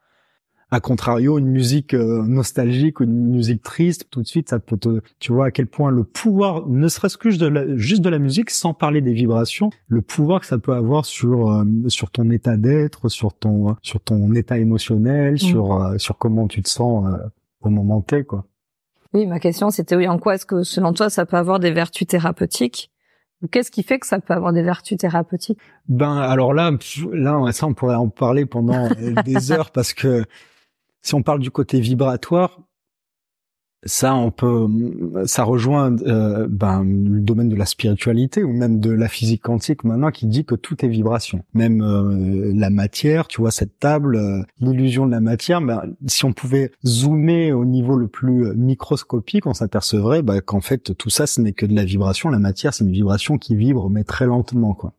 [0.69, 4.77] a contrario, une musique euh, nostalgique ou une musique triste, tout de suite, ça peut
[4.77, 8.01] te, tu vois à quel point le pouvoir, ne serait-ce que juste de, la, juste
[8.01, 11.63] de la musique, sans parler des vibrations, le pouvoir que ça peut avoir sur euh,
[11.87, 15.37] sur ton état d'être, sur ton sur ton état émotionnel, mm.
[15.37, 17.05] sur euh, sur comment tu te sens
[17.61, 18.45] au moment T, quoi.
[19.13, 21.71] Oui, ma question c'était oui, en quoi est-ce que selon toi ça peut avoir des
[21.71, 22.91] vertus thérapeutiques?
[23.51, 25.59] Qu'est-ce qui fait que ça peut avoir des vertus thérapeutiques?
[25.87, 26.71] Ben alors là,
[27.13, 28.89] là ça on pourrait en parler pendant
[29.23, 30.25] des heures parce que
[31.01, 32.59] si on parle du côté vibratoire,
[33.85, 34.67] ça on peut
[35.25, 39.83] ça rejoint euh, ben, le domaine de la spiritualité ou même de la physique quantique
[39.83, 41.43] maintenant qui dit que tout est vibration.
[41.53, 46.25] Même euh, la matière tu vois cette table euh, l'illusion de la matière ben, si
[46.25, 51.27] on pouvait zoomer au niveau le plus microscopique on s'apercevrait ben, qu'en fait tout ça
[51.27, 52.29] ce n'est que de la vibration.
[52.29, 54.93] La matière c'est une vibration qui vibre mais très lentement quoi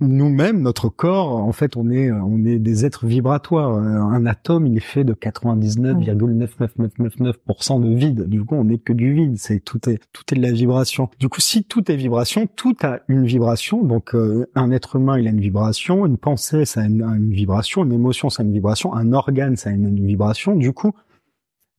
[0.00, 3.74] nous-mêmes, notre corps, en fait, on est, on est des êtres vibratoires.
[3.74, 8.28] Un atome, il est fait de 99,99999% de vide.
[8.28, 9.38] Du coup, on n'est que du vide.
[9.38, 11.10] C'est tout est, tout est de la vibration.
[11.18, 13.82] Du coup, si tout est vibration, tout a une vibration.
[13.82, 16.06] Donc, euh, un être humain, il a une vibration.
[16.06, 17.84] Une pensée, ça a une, vibration.
[17.84, 18.94] Une émotion, ça a une vibration.
[18.94, 20.54] Un organe, ça a une, une vibration.
[20.54, 20.92] Du coup,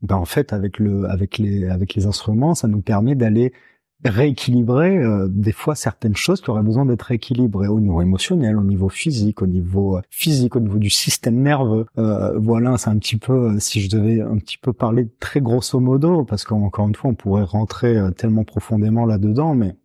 [0.01, 3.53] ben en fait, avec le, avec les, avec les instruments, ça nous permet d'aller
[4.05, 8.63] rééquilibrer euh, des fois certaines choses qui auraient besoin d'être rééquilibrées au niveau émotionnel, au
[8.63, 11.85] niveau physique, au niveau euh, physique, au niveau du système nerveux.
[11.97, 15.79] Euh, voilà, c'est un petit peu, si je devais un petit peu parler très grosso
[15.79, 19.75] modo, parce qu'encore une fois, on pourrait rentrer tellement profondément là-dedans, mais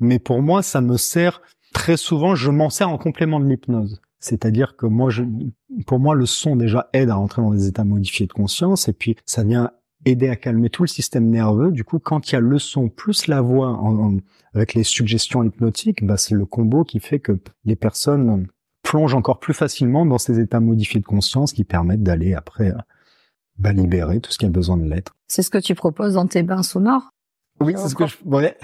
[0.00, 4.00] Mais pour moi, ça me sert très souvent, je m'en sers en complément de l'hypnose.
[4.20, 5.22] C'est-à-dire que moi, je,
[5.86, 8.92] pour moi, le son déjà aide à rentrer dans des états modifiés de conscience, et
[8.92, 9.70] puis ça vient
[10.10, 11.70] aider à calmer tout le système nerveux.
[11.70, 14.16] Du coup, quand il y a le son plus la voix en,
[14.54, 18.46] avec les suggestions hypnotiques, bah, c'est le combo qui fait que les personnes
[18.82, 22.72] plongent encore plus facilement dans ces états modifiés de conscience qui permettent d'aller après
[23.58, 25.14] bah, libérer tout ce qui a besoin de l'être.
[25.26, 27.10] C'est ce que tu proposes dans tes bains sonores?
[27.60, 28.56] Oui, c'est ce que je, ouais,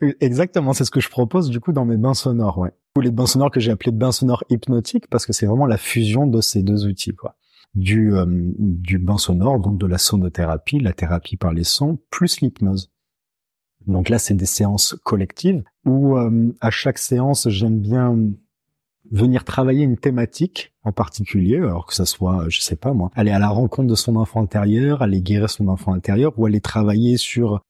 [0.20, 2.70] exactement, c'est ce que je propose du coup dans mes bains sonores, ouais.
[2.96, 5.78] Ou les bains sonores que j'ai appelés bains sonores hypnotiques parce que c'est vraiment la
[5.78, 7.36] fusion de ces deux outils, quoi.
[7.74, 12.40] Du euh, du bain sonore, donc de la sonothérapie, la thérapie par les sons, plus
[12.40, 12.90] l'hypnose.
[13.86, 18.16] Donc là, c'est des séances collectives où euh, à chaque séance, j'aime bien
[19.10, 23.30] venir travailler une thématique en particulier, alors que ça soit, je sais pas moi, aller
[23.30, 27.16] à la rencontre de son enfant intérieur, aller guérir son enfant intérieur, ou aller travailler
[27.16, 27.62] sur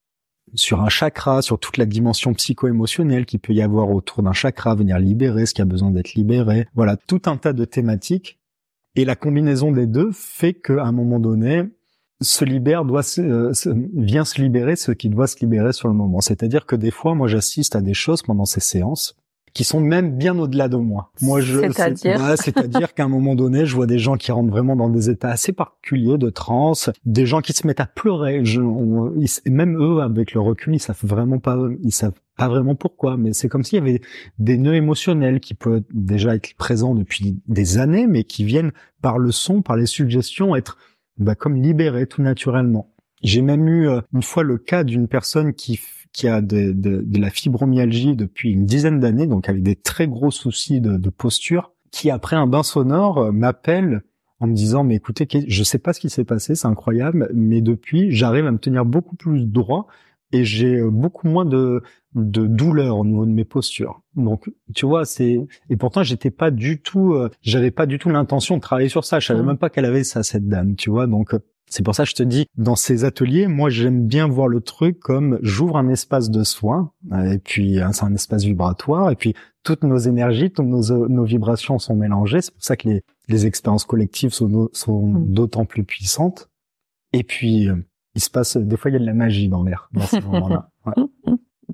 [0.55, 4.75] sur un chakra, sur toute la dimension psycho-émotionnelle qu'il peut y avoir autour d'un chakra,
[4.75, 6.67] venir libérer ce qui a besoin d'être libéré.
[6.75, 8.39] Voilà, tout un tas de thématiques.
[8.97, 11.65] Et la combinaison des deux fait qu'à un moment donné,
[12.21, 13.53] se libère, doit euh,
[13.95, 16.21] vient se libérer ce qui doit se libérer sur le moment.
[16.21, 19.17] C'est-à-dire que des fois, moi, j'assiste à des choses pendant ces séances
[19.55, 21.13] qui sont même bien au-delà de moi.
[21.21, 24.77] Moi, je, c'est-à-dire, c'est-à-dire qu'à un moment donné, je vois des gens qui rentrent vraiment
[24.77, 28.45] dans des états assez particuliers de transe, des gens qui se mettent à pleurer.
[28.45, 28.63] Je,
[29.51, 33.33] même eux, avec le recul, ils savent vraiment pas, ils savent pas vraiment pourquoi, mais
[33.33, 34.01] c'est comme s'il y avait
[34.41, 39.19] des nœuds émotionnels qui peuvent déjà être présents depuis des années, mais qui viennent par
[39.21, 40.77] le son, par les suggestions, être
[41.19, 42.93] bah, comme libérés tout naturellement.
[43.23, 45.79] J'ai même eu euh, une fois le cas d'une personne qui
[46.13, 50.09] qui a de, de, de la fibromyalgie depuis une dizaine d'années, donc avec des très
[50.09, 54.03] gros soucis de, de posture, qui après un bain sonore euh, m'appelle
[54.41, 57.61] en me disant mais écoutez je sais pas ce qui s'est passé c'est incroyable mais
[57.61, 59.87] depuis j'arrive à me tenir beaucoup plus droit
[60.33, 61.83] et j'ai euh, beaucoup moins de
[62.15, 64.03] de douleur au niveau de mes postures.
[64.17, 65.39] Donc tu vois, c'est
[65.71, 69.05] et pourtant j'étais pas du tout euh, j'avais pas du tout l'intention de travailler sur
[69.05, 69.47] ça, je savais mmh.
[69.47, 71.07] même pas qu'elle avait ça cette dame, tu vois.
[71.07, 71.35] Donc
[71.73, 74.61] c'est pour ça que je te dis, dans ces ateliers, moi j'aime bien voir le
[74.61, 76.93] truc comme j'ouvre un espace de soins,
[77.25, 81.25] et puis hein, c'est un espace vibratoire, et puis toutes nos énergies, toutes nos, nos
[81.25, 82.43] vibrations sont mélangées.
[82.43, 85.33] C'est pour ça que les, les expériences collectives sont, sont mm.
[85.33, 86.51] d'autant plus puissantes.
[87.13, 87.77] Et puis, euh,
[88.15, 90.21] il se passe, des fois il y a de la magie dans l'air, dans ces
[90.21, 90.69] moments-là.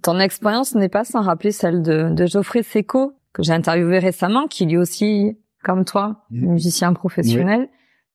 [0.03, 4.47] Ton expérience n'est pas sans rappeler celle de, de Geoffrey Seco, que j'ai interviewé récemment,
[4.47, 6.53] qui lui aussi, comme toi, mm.
[6.53, 7.69] musicien professionnel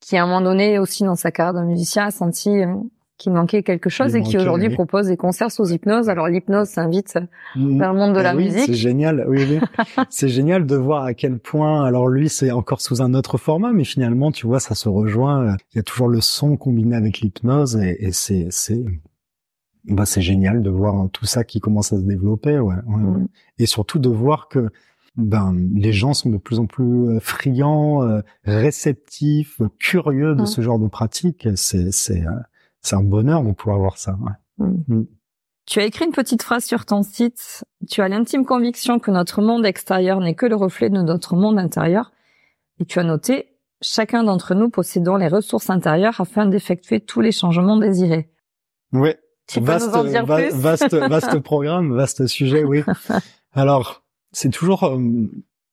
[0.04, 2.50] qui à un moment donné aussi dans sa carrière de musicien a senti
[3.18, 6.10] qu'il manquait quelque chose et qui aujourd'hui propose des concerts sous hypnose.
[6.10, 7.18] Alors l'hypnose s'invite
[7.56, 7.78] mmh.
[7.78, 8.66] dans le monde de eh la musique.
[8.66, 9.60] C'est génial, oui, oui.
[10.10, 11.86] c'est génial de voir à quel point.
[11.86, 15.56] Alors lui, c'est encore sous un autre format, mais finalement, tu vois, ça se rejoint.
[15.74, 18.84] Il y a toujours le son combiné avec l'hypnose et, et c'est c'est
[19.86, 22.76] bah c'est génial de voir tout ça qui commence à se développer, ouais.
[22.76, 23.28] ouais, mmh.
[23.60, 24.70] Et surtout de voir que
[25.16, 30.62] ben les gens sont de plus en plus euh, friands, euh, réceptifs, curieux de ce
[30.62, 31.48] genre de pratique.
[31.56, 32.32] C'est c'est euh,
[32.84, 34.16] c'est un bonheur de pouvoir voir ça.
[34.58, 35.04] Mm.
[35.66, 37.64] Tu as écrit une petite phrase sur ton site.
[37.90, 41.58] Tu as l'intime conviction que notre monde extérieur n'est que le reflet de notre monde
[41.58, 42.12] intérieur.
[42.80, 47.32] Et tu as noté, chacun d'entre nous possédons les ressources intérieures afin d'effectuer tous les
[47.32, 48.30] changements désirés.
[48.92, 49.12] Oui.
[49.48, 50.50] Tu vaste, peux nous en dire plus?
[50.54, 52.84] vaste, vaste programme, vaste sujet, oui.
[53.54, 55.00] Alors, c'est toujours euh,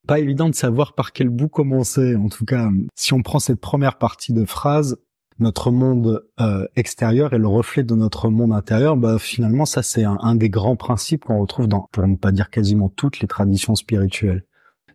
[0.06, 2.16] pas évident de savoir par quel bout commencer.
[2.16, 4.98] En tout cas, si on prend cette première partie de phrase,
[5.40, 10.04] notre monde euh, extérieur est le reflet de notre monde intérieur, bah finalement ça c'est
[10.04, 13.28] un, un, des grands principes qu'on retrouve dans, pour ne pas dire quasiment toutes les
[13.28, 14.44] traditions spirituelles.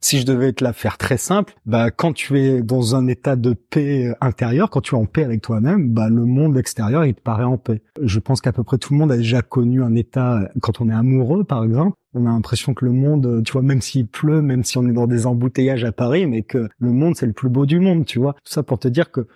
[0.02, 3.36] Si je devais te la faire très simple, bah quand tu es dans un état
[3.36, 7.16] de paix intérieure, quand tu es en paix avec toi-même, bah le monde extérieur il
[7.16, 7.82] te paraît en paix.
[8.02, 10.90] Je pense qu'à peu près tout le monde a déjà connu un état quand on
[10.90, 14.42] est amoureux par exemple, on a l'impression que le monde, tu vois, même s'il pleut,
[14.42, 17.34] même si on est dans des embouteillages à Paris, mais que le monde c'est le
[17.34, 18.34] plus beau du monde, tu vois.
[18.34, 19.28] Tout ça pour te dire que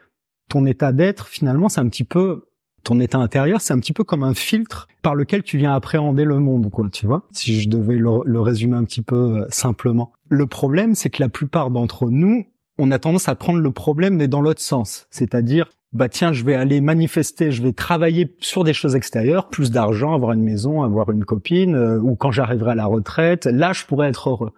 [0.49, 2.43] ton état d'être, finalement, c'est un petit peu
[2.83, 6.25] ton état intérieur, c'est un petit peu comme un filtre par lequel tu viens appréhender
[6.25, 7.23] le monde, quoi, tu vois.
[7.31, 10.11] Si je devais le, résumer un petit peu euh, simplement.
[10.29, 12.45] Le problème, c'est que la plupart d'entre nous,
[12.77, 16.43] on a tendance à prendre le problème mais dans l'autre sens, c'est-à-dire bah tiens, je
[16.45, 20.83] vais aller manifester, je vais travailler sur des choses extérieures, plus d'argent, avoir une maison,
[20.83, 24.51] avoir une copine, euh, ou quand j'arriverai à la retraite, là je pourrais être heureux.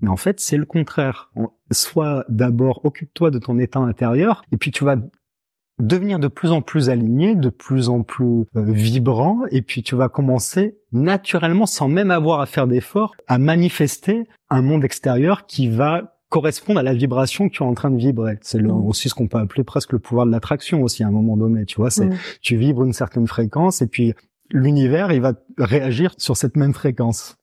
[0.00, 1.30] Mais en fait, c'est le contraire.
[1.70, 4.96] Soit d'abord, occupe-toi de ton état intérieur, et puis tu vas
[5.80, 9.96] devenir de plus en plus aligné, de plus en plus euh, vibrant, et puis tu
[9.96, 15.68] vas commencer naturellement, sans même avoir à faire d'efforts, à manifester un monde extérieur qui
[15.68, 18.38] va correspondent à la vibration que tu es en train de vibrer.
[18.40, 18.70] C'est mm.
[18.70, 21.66] aussi ce qu'on peut appeler presque le pouvoir de l'attraction aussi à un moment donné.
[21.66, 22.16] Tu vois, c'est mm.
[22.40, 24.14] tu vibres une certaine fréquence et puis
[24.50, 27.36] l'univers il va réagir sur cette même fréquence.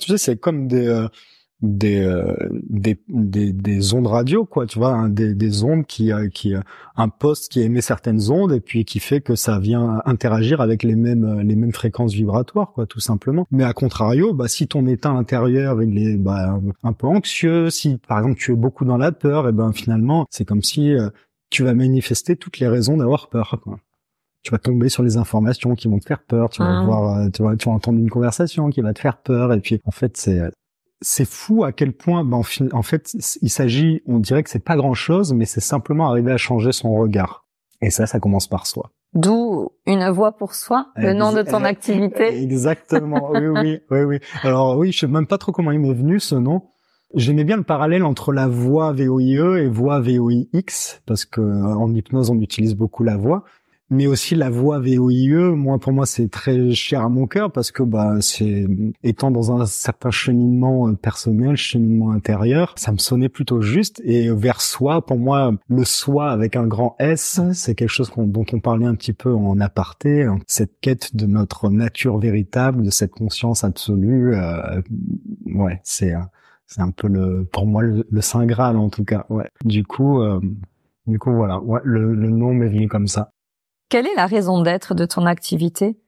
[0.00, 1.06] Tu sais, c'est comme des euh,
[1.62, 6.12] des, euh, des, des des ondes radio quoi tu vois hein, des, des ondes qui
[6.12, 6.54] euh, qui
[6.96, 10.82] un poste qui émet certaines ondes et puis qui fait que ça vient interagir avec
[10.82, 14.86] les mêmes les mêmes fréquences vibratoires quoi tout simplement mais à contrario bah si ton
[14.86, 18.98] état intérieur il est bah, un peu anxieux si par exemple tu es beaucoup dans
[18.98, 20.92] la peur et eh ben finalement c'est comme si
[21.50, 23.78] tu vas manifester toutes les raisons d'avoir peur quoi
[24.42, 26.84] tu vas tomber sur les informations qui vont te faire peur, tu vas ah.
[26.84, 29.80] voir, tu vas, tu vas entendre une conversation qui va te faire peur, et puis
[29.84, 30.40] en fait c'est
[31.02, 32.40] c'est fou à quel point, ben,
[32.72, 36.32] en fait, il s'agit, on dirait que c'est pas grand chose, mais c'est simplement arriver
[36.32, 37.44] à changer son regard.
[37.80, 38.92] Et ça, ça commence par soi.
[39.14, 42.42] D'où une voix pour soi, le nom de ton activité.
[42.42, 43.30] Exactement.
[43.32, 44.18] oui, oui, oui, oui.
[44.42, 46.62] Alors oui, je sais même pas trop comment il m'est venu ce nom.
[47.14, 52.30] J'aimais bien le parallèle entre la voix VOIE et voix VOIX parce que en hypnose
[52.30, 53.44] on utilise beaucoup la voix
[53.92, 55.54] mais aussi la voix VOIE.
[55.54, 58.66] Moi, pour moi, c'est très cher à mon cœur parce que bah c'est
[59.02, 64.00] étant dans un certain cheminement euh, personnel, cheminement intérieur, ça me sonnait plutôt juste.
[64.04, 68.46] Et vers soi, pour moi, le soi avec un grand S, c'est quelque chose dont
[68.52, 70.22] on parlait un petit peu en aparté.
[70.22, 70.38] Hein.
[70.46, 74.34] Cette quête de notre nature véritable, de cette conscience absolue.
[74.34, 74.80] Euh,
[75.44, 76.14] ouais, c'est
[76.66, 79.26] c'est un peu le pour moi le, saint graal en tout cas.
[79.28, 79.48] Ouais.
[79.66, 80.22] Du coup.
[80.22, 80.40] Euh,
[81.08, 83.32] du coup, voilà, ouais, le, le nom m'est venu comme ça.
[83.92, 85.98] Quelle est la raison d'être de ton activité?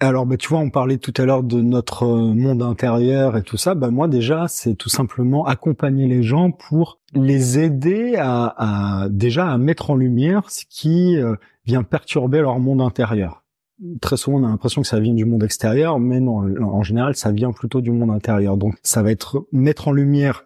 [0.00, 3.42] Alors, bah, tu vois, on parlait tout à l'heure de notre euh, monde intérieur et
[3.42, 3.74] tout ça.
[3.74, 9.56] Bah, moi, déjà, c'est tout simplement accompagner les gens pour les aider à, déjà à
[9.56, 13.44] mettre en lumière ce qui euh, vient perturber leur monde intérieur.
[14.02, 17.16] Très souvent, on a l'impression que ça vient du monde extérieur, mais non, en général,
[17.16, 18.58] ça vient plutôt du monde intérieur.
[18.58, 20.44] Donc, ça va être mettre en lumière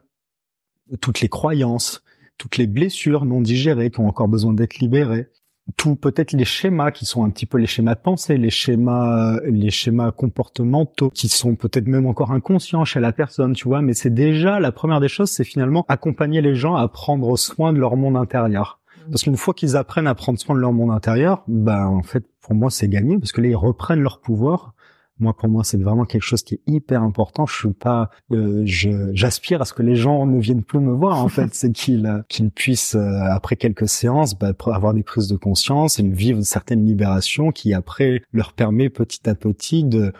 [1.01, 2.05] toutes les croyances,
[2.39, 5.27] toutes les blessures non digérées qui ont encore besoin d'être libérées,
[5.77, 9.41] tout peut-être les schémas qui sont un petit peu les schémas de pensée, les schémas,
[9.45, 13.83] les schémas comportementaux qui sont peut-être même encore inconscients chez la personne, tu vois.
[13.83, 17.73] Mais c'est déjà la première des choses, c'est finalement accompagner les gens à prendre soin
[17.73, 18.81] de leur monde intérieur.
[18.87, 19.11] Mmh.
[19.11, 22.25] Parce qu'une fois qu'ils apprennent à prendre soin de leur monde intérieur, ben en fait
[22.41, 24.76] pour moi c'est gagné parce que là ils reprennent leur pouvoir
[25.19, 27.47] moi, pour moi, c'est vraiment quelque chose qui est hyper important.
[27.47, 31.23] Je suis pas, euh, j'aspire à ce que les gens ne viennent plus me voir.
[31.23, 35.29] En fait, c'est qu'ils euh, qu'ils puissent euh, après quelques séances bah, avoir des prises
[35.29, 40.13] de conscience et vivre certaines libérations qui après leur permet petit à petit de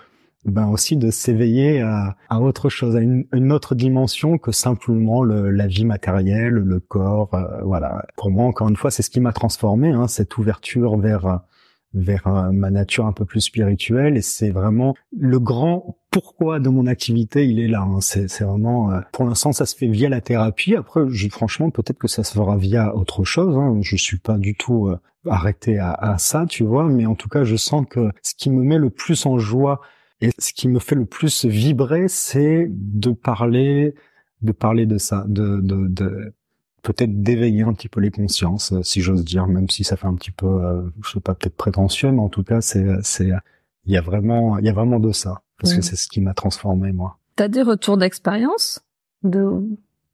[0.47, 5.25] ben aussi de s'éveiller à, à, autre chose, à une, une, autre dimension que simplement
[5.25, 7.31] le, la vie matérielle, le corps.
[7.65, 8.07] voilà.
[8.17, 11.41] Pour moi, encore une fois, c'est ce qui m'a transformé, hein, cette ouverture vers
[11.97, 16.69] vers euh, ma nature un peu plus spirituelle et c'est vraiment le grand pourquoi de
[16.69, 18.01] mon activité il est là hein.
[18.01, 21.99] c'est vraiment euh, pour l'instant ça se fait via la thérapie après je, franchement peut-être
[21.99, 23.79] que ça se fera via autre chose hein.
[23.81, 27.29] je suis pas du tout euh, arrêté à, à, ça tu vois mais en tout
[27.29, 29.81] cas je sens que ce qui me met le plus en joie
[30.21, 33.95] et ce qui me fait le plus vibrer c'est de parler
[34.43, 36.35] de parler de ça de, de, de
[36.87, 40.07] peut-être d'éveiller un petit peu les consciences, euh, si j'ose dire, même si ça fait
[40.07, 43.31] un petit peu, euh, je sais pas, peut-être prétentieux, mais en tout cas, c'est, c'est,
[43.87, 46.21] il y a vraiment, il y a vraiment de ça, parce que c'est ce qui
[46.21, 47.19] m'a transformé moi.
[47.35, 48.81] T'as des retours d'expérience
[49.25, 49.63] de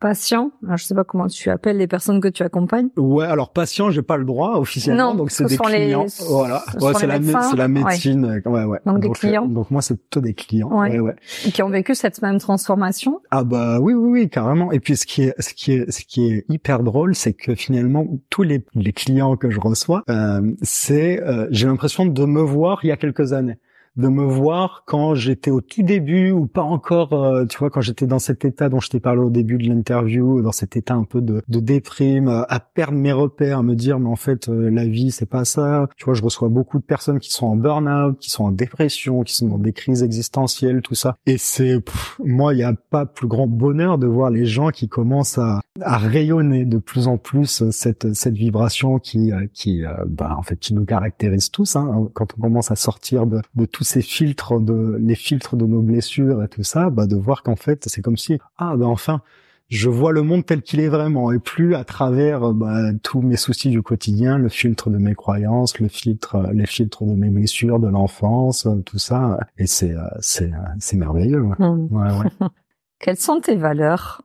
[0.02, 0.50] patient.
[0.64, 2.88] Alors, je sais pas comment tu appelles les personnes que tu accompagnes.
[2.96, 6.06] Ouais, alors patient, j'ai pas le droit officiellement, donc c'est des clients.
[6.28, 8.42] voilà, ouais, c'est la, c'est la médecine.
[8.44, 8.78] Ouais, ouais.
[8.84, 9.46] Donc, des euh, clients.
[9.46, 10.68] donc moi, c'est plutôt des clients.
[10.72, 10.98] Ouais.
[10.98, 11.14] ouais.
[11.54, 13.20] Qui ont vécu cette même transformation.
[13.30, 14.72] Ah bah oui, oui, oui, carrément.
[14.72, 17.54] Et puis ce qui est, ce qui est, ce qui est hyper drôle, c'est que
[17.54, 22.42] finalement tous les, les clients que je reçois, euh, c'est, euh, j'ai l'impression de me
[22.42, 23.58] voir il y a quelques années
[23.96, 27.82] de me voir quand j'étais au tout début ou pas encore, euh, tu vois, quand
[27.82, 30.94] j'étais dans cet état dont je t'ai parlé au début de l'interview, dans cet état
[30.94, 34.48] un peu de, déprime, euh, à perdre mes repères, à me dire mais en fait
[34.48, 35.88] euh, la vie c'est pas ça.
[35.96, 39.22] Tu vois, je reçois beaucoup de personnes qui sont en burn-out, qui sont en dépression,
[39.22, 41.16] qui sont dans des crises existentielles, tout ça.
[41.26, 41.76] Et c'est
[42.24, 45.60] moi, il n'y a pas plus grand bonheur de voir les gens qui commencent à,
[45.80, 50.84] rayonner de plus en plus cette cette vibration qui qui bah, en fait qui nous
[50.84, 51.76] caractérise tous.
[51.76, 55.80] Hein, quand on commence à sortir de tout ces filtres de les filtres de nos
[55.80, 59.22] blessures et tout ça, bah de voir qu'en fait c'est comme si ah ben enfin
[59.68, 63.36] je vois le monde tel qu'il est vraiment et plus à travers bah, tous mes
[63.36, 67.80] soucis du quotidien, le filtre de mes croyances, le filtre, les filtres de mes blessures
[67.80, 69.38] de l'enfance, tout ça.
[69.56, 71.42] Et c'est c'est c'est merveilleux.
[71.58, 71.88] Mmh.
[71.90, 72.48] Ouais, ouais.
[72.98, 74.22] Quelles sont tes valeurs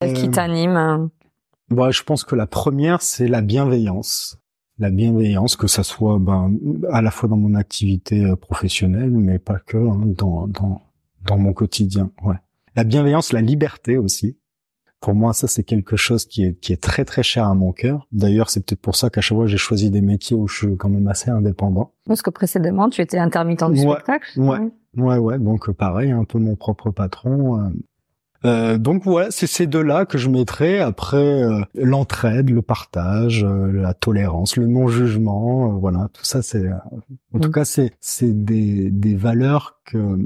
[0.00, 1.08] qui euh, t'animent?
[1.70, 4.39] bah, je pense que la première c'est la bienveillance
[4.80, 6.52] la bienveillance, que ça soit ben,
[6.90, 10.80] à la fois dans mon activité euh, professionnelle, mais pas que hein, dans, dans,
[11.26, 12.10] dans mon quotidien.
[12.24, 12.36] Ouais.
[12.74, 14.38] La bienveillance, la liberté aussi.
[15.00, 17.72] Pour moi, ça c'est quelque chose qui est qui est très très cher à mon
[17.72, 18.06] cœur.
[18.12, 20.76] D'ailleurs, c'est peut-être pour ça qu'à chaque fois j'ai choisi des métiers où je suis
[20.76, 21.92] quand même assez indépendant.
[22.06, 24.38] Parce que précédemment, tu étais intermittent du spectacle.
[24.38, 24.58] Ouais.
[24.96, 25.38] ouais, ouais.
[25.38, 27.70] Donc pareil, un peu mon propre patron.
[28.44, 33.70] Euh, donc voilà, c'est ces deux-là que je mettrais après euh, l'entraide, le partage, euh,
[33.70, 36.66] la tolérance, le non-jugement, voilà, tout ça c'est
[37.34, 37.52] en tout mm.
[37.52, 40.16] cas c'est c'est des des valeurs que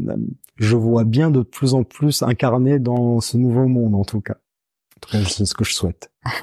[0.56, 4.36] je vois bien de plus en plus incarnées dans ce nouveau monde en tout cas.
[4.96, 6.12] En tout cas, c'est ce que je souhaite.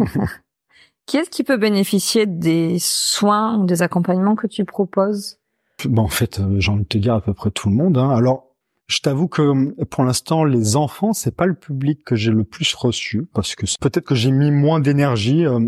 [1.05, 5.39] qui est-ce qui peut bénéficier des soins ou des accompagnements que tu proposes?
[5.86, 7.97] Bon, en fait, j'ai envie de te dire à peu près tout le monde.
[7.97, 8.11] Hein.
[8.11, 8.50] Alors,
[8.91, 12.73] je t'avoue que pour l'instant, les enfants, c'est pas le public que j'ai le plus
[12.75, 15.59] reçu parce que peut-être que j'ai mis moins d'énergie euh,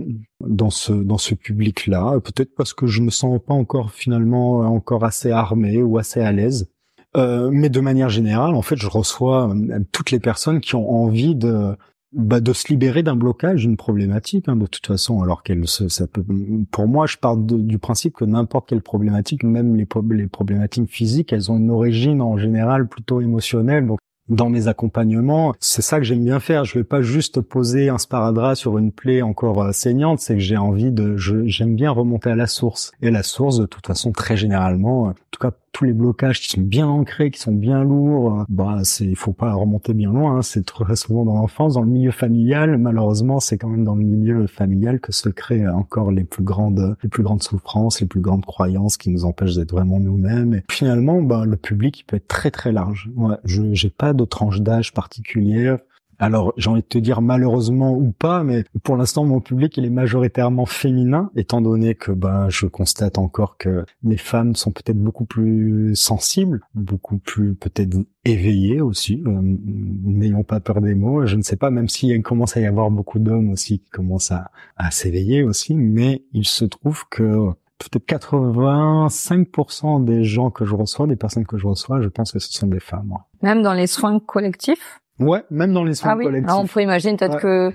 [0.41, 5.05] dans ce dans ce public-là, peut-être parce que je me sens pas encore finalement encore
[5.05, 6.67] assez armé ou assez à l'aise.
[7.15, 10.89] Euh, mais de manière générale, en fait, je reçois euh, toutes les personnes qui ont
[10.89, 11.77] envie de
[12.15, 16.07] bah, de se libérer d'un blocage, d'une problématique, hein, de toute façon, alors qu'elle, ça
[16.07, 16.23] peut,
[16.71, 21.33] pour moi, je pars du principe que n'importe quelle problématique, même les, les problématiques physiques,
[21.33, 23.87] elles ont une origine en général plutôt émotionnelle.
[23.87, 23.99] Donc,
[24.29, 26.63] dans mes accompagnements, c'est ça que j'aime bien faire.
[26.63, 30.39] Je vais pas juste poser un sparadrap sur une plaie encore euh, saignante, c'est que
[30.39, 32.91] j'ai envie de, j'aime bien remonter à la source.
[33.01, 36.49] Et la source, de toute façon, très généralement, en tout cas tous les blocages qui
[36.49, 40.11] sont bien ancrés, qui sont bien lourds, euh, bah c'est il faut pas remonter bien
[40.13, 40.37] loin.
[40.37, 42.77] Hein, c'est très souvent dans l'enfance, dans le milieu familial.
[42.77, 46.95] Malheureusement, c'est quand même dans le milieu familial que se créent encore les plus grandes,
[47.03, 50.53] les plus grandes souffrances, les plus grandes croyances qui nous empêchent d'être vraiment nous-mêmes.
[50.53, 53.09] Et finalement, bah le public il peut être très très large.
[53.15, 55.79] Ouais, je j'ai pas de tranche d'âge particulière.
[56.23, 59.83] Alors, j'ai envie de te dire malheureusement ou pas, mais pour l'instant, mon public, il
[59.83, 64.97] est majoritairement féminin, étant donné que ben, je constate encore que mes femmes sont peut-être
[64.97, 69.21] beaucoup plus sensibles, beaucoup plus peut-être éveillées aussi.
[69.27, 71.25] Euh, n'ayons pas peur des mots.
[71.25, 74.31] Je ne sais pas, même s'il commence à y avoir beaucoup d'hommes aussi qui commencent
[74.31, 77.49] à, à s'éveiller aussi, mais il se trouve que
[77.79, 82.39] peut-être 85% des gens que je reçois, des personnes que je reçois, je pense que
[82.39, 83.13] ce sont des femmes.
[83.41, 85.01] Même dans les soins collectifs?
[85.19, 86.25] Ouais, même dans les soins ah oui.
[86.25, 86.49] collectifs.
[86.49, 87.71] Alors on peut imaginer peut-être que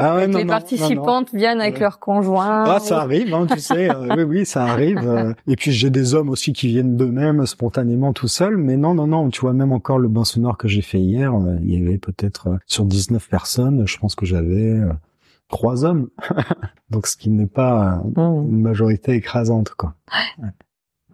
[0.00, 2.64] ah ouais, les participantes viennent avec leurs conjoints.
[2.64, 3.90] Ah, ça arrive, hein, tu sais.
[3.90, 4.98] Euh, oui, oui, ça arrive.
[4.98, 5.34] Euh.
[5.48, 8.56] et puis j'ai des hommes aussi qui viennent d'eux-mêmes spontanément tout seuls.
[8.56, 9.28] Mais non, non, non.
[9.30, 11.98] Tu vois, même encore le bain sonore que j'ai fait hier, euh, il y avait
[11.98, 14.80] peut-être sur 19 personnes, je pense que j'avais
[15.48, 16.08] trois hommes.
[16.90, 18.20] Donc ce qui n'est pas mmh.
[18.20, 19.94] une majorité écrasante, quoi.
[20.40, 20.50] Ouais.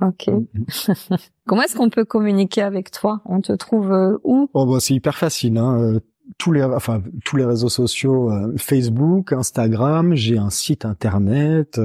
[0.00, 0.28] Ok.
[0.28, 1.18] Mm-hmm.
[1.46, 3.22] Comment est-ce qu'on peut communiquer avec toi?
[3.24, 4.50] On te trouve euh, où?
[4.54, 5.56] Oh bah c'est hyper facile.
[5.58, 5.78] Hein.
[5.78, 6.00] Euh,
[6.38, 10.14] tous les, enfin tous les réseaux sociaux, euh, Facebook, Instagram.
[10.14, 11.80] J'ai un site internet.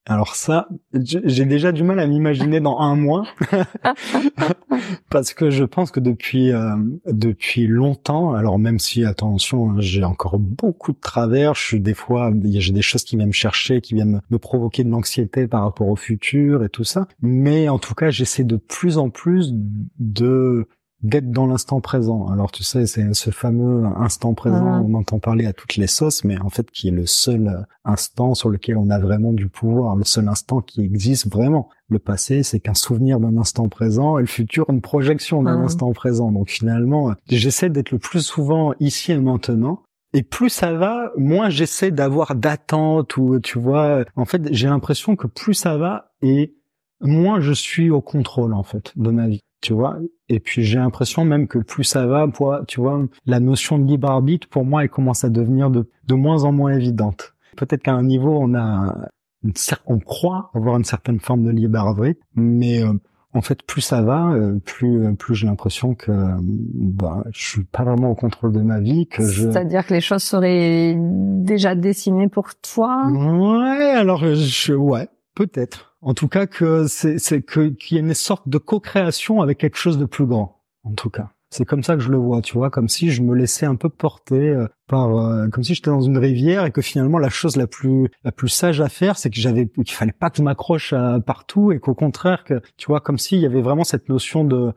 [0.05, 3.25] Alors ça, j'ai déjà du mal à m'imaginer dans un mois.
[5.09, 10.05] Parce que je pense que depuis euh, depuis longtemps, alors même si attention, hein, j'ai
[10.05, 13.81] encore beaucoup de travers, je suis des fois j'ai des choses qui viennent me chercher,
[13.81, 17.79] qui viennent me provoquer de l'anxiété par rapport au futur et tout ça, mais en
[17.79, 19.53] tout cas, j'essaie de plus en plus
[19.99, 20.69] de
[21.03, 22.27] d'être dans l'instant présent.
[22.27, 26.23] Alors tu sais, c'est ce fameux instant présent, on entend parler à toutes les sauces,
[26.23, 29.95] mais en fait qui est le seul instant sur lequel on a vraiment du pouvoir,
[29.95, 31.69] le seul instant qui existe vraiment.
[31.89, 35.91] Le passé, c'est qu'un souvenir d'un instant présent, et le futur, une projection d'un instant
[35.91, 36.31] présent.
[36.31, 39.83] Donc finalement, j'essaie d'être le plus souvent ici et maintenant.
[40.13, 44.05] Et plus ça va, moins j'essaie d'avoir d'attente ou tu vois.
[44.15, 46.55] En fait, j'ai l'impression que plus ça va et
[47.01, 49.97] moins je suis au contrôle en fait de ma vie tu vois.
[50.29, 52.27] Et puis j'ai l'impression même que plus ça va,
[52.67, 56.13] tu vois, la notion de libre arbitre pour moi elle commence à devenir de, de
[56.13, 57.33] moins en moins évidente.
[57.55, 59.09] Peut-être qu'à un niveau on a,
[59.43, 59.53] une,
[59.85, 62.93] on croit avoir une certaine forme de libre arbitre, mais euh,
[63.33, 66.11] en fait plus ça va, euh, plus euh, plus j'ai l'impression que
[66.41, 69.49] bah je suis pas vraiment au contrôle de ma vie, que je.
[69.49, 73.07] C'est-à-dire que les choses seraient déjà dessinées pour toi?
[73.07, 75.95] Ouais, alors je ouais, peut-être.
[76.01, 79.57] En tout cas, que c'est, c'est que qu'il y ait une sorte de co-création avec
[79.57, 80.63] quelque chose de plus grand.
[80.83, 83.21] En tout cas, c'est comme ça que je le vois, tu vois, comme si je
[83.21, 86.71] me laissais un peu porter euh, par, euh, comme si j'étais dans une rivière et
[86.71, 89.95] que finalement la chose la plus la plus sage à faire, c'est que j'avais qu'il
[89.95, 90.93] fallait pas que je m'accroche
[91.25, 94.73] partout et qu'au contraire que tu vois, comme s'il y avait vraiment cette notion de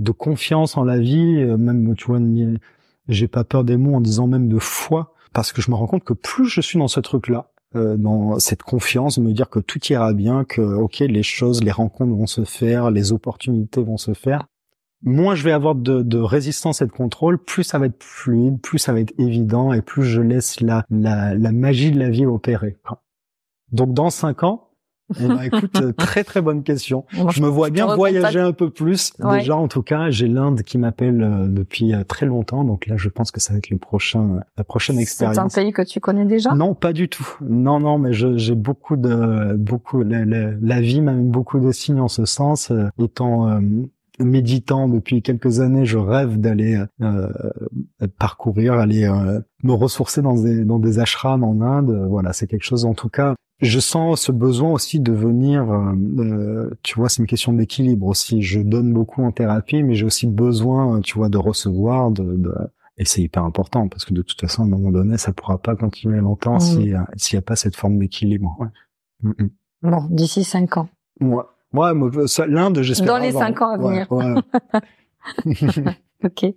[0.00, 2.18] de confiance en la vie, euh, même tu vois,
[3.08, 5.86] j'ai pas peur des mots en disant même de foi, parce que je me rends
[5.86, 9.80] compte que plus je suis dans ce truc-là, dans cette confiance, me dire que tout
[9.86, 14.14] ira bien, que ok les choses, les rencontres vont se faire, les opportunités vont se
[14.14, 14.46] faire.
[15.02, 18.60] Moins je vais avoir de, de résistance et de contrôle, plus ça va être fluide,
[18.60, 22.10] plus ça va être évident et plus je laisse la, la, la magie de la
[22.10, 22.76] vie opérer.
[23.72, 24.69] Donc dans cinq ans,
[25.18, 27.04] Eh ben, écoute, euh, très très bonne question.
[27.30, 29.12] je me vois bien voyager un peu plus.
[29.18, 32.96] Déjà, en tout cas, j'ai l'Inde qui m'appelle euh, depuis euh, très longtemps, donc là,
[32.96, 35.36] je pense que ça va être le prochain, la prochaine expérience.
[35.52, 36.54] C'est un pays que tu connais déjà?
[36.54, 37.26] Non, pas du tout.
[37.40, 41.72] Non, non, mais j'ai beaucoup de, beaucoup, la, la, la vie m'a mis beaucoup de
[41.72, 43.60] signes en ce sens, étant
[44.24, 47.28] méditant depuis quelques années, je rêve d'aller euh,
[48.18, 52.06] parcourir, aller euh, me ressourcer dans des dans des ashrams en Inde.
[52.08, 53.34] Voilà, c'est quelque chose en tout cas.
[53.60, 55.70] Je sens ce besoin aussi de venir.
[55.70, 58.42] Euh, tu vois, c'est une question d'équilibre aussi.
[58.42, 62.54] Je donne beaucoup en thérapie, mais j'ai aussi besoin, tu vois, de recevoir, de, de
[63.00, 65.56] et c'est hyper important parce que de toute façon, à un moment donné, ça pourra
[65.56, 66.60] pas continuer longtemps mmh.
[67.16, 68.54] s'il n'y a pas cette forme d'équilibre.
[68.60, 68.66] Ouais.
[69.22, 69.90] Mmh, mmh.
[69.90, 70.88] Bon, d'ici cinq ans.
[71.18, 71.42] Ouais.
[71.72, 71.92] Ouais,
[72.46, 73.06] l'Inde, j'espère.
[73.06, 74.06] Dans les cinq ans à venir.
[76.24, 76.54] ok.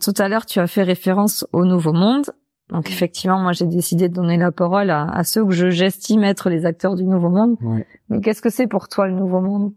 [0.00, 2.26] Tout à l'heure, tu as fait référence au Nouveau Monde.
[2.70, 6.66] Donc effectivement, moi, j'ai décidé de donner la parole à, ceux que j'estime être les
[6.66, 7.56] acteurs du Nouveau Monde.
[8.08, 9.72] Mais qu'est-ce que c'est pour toi le Nouveau Monde?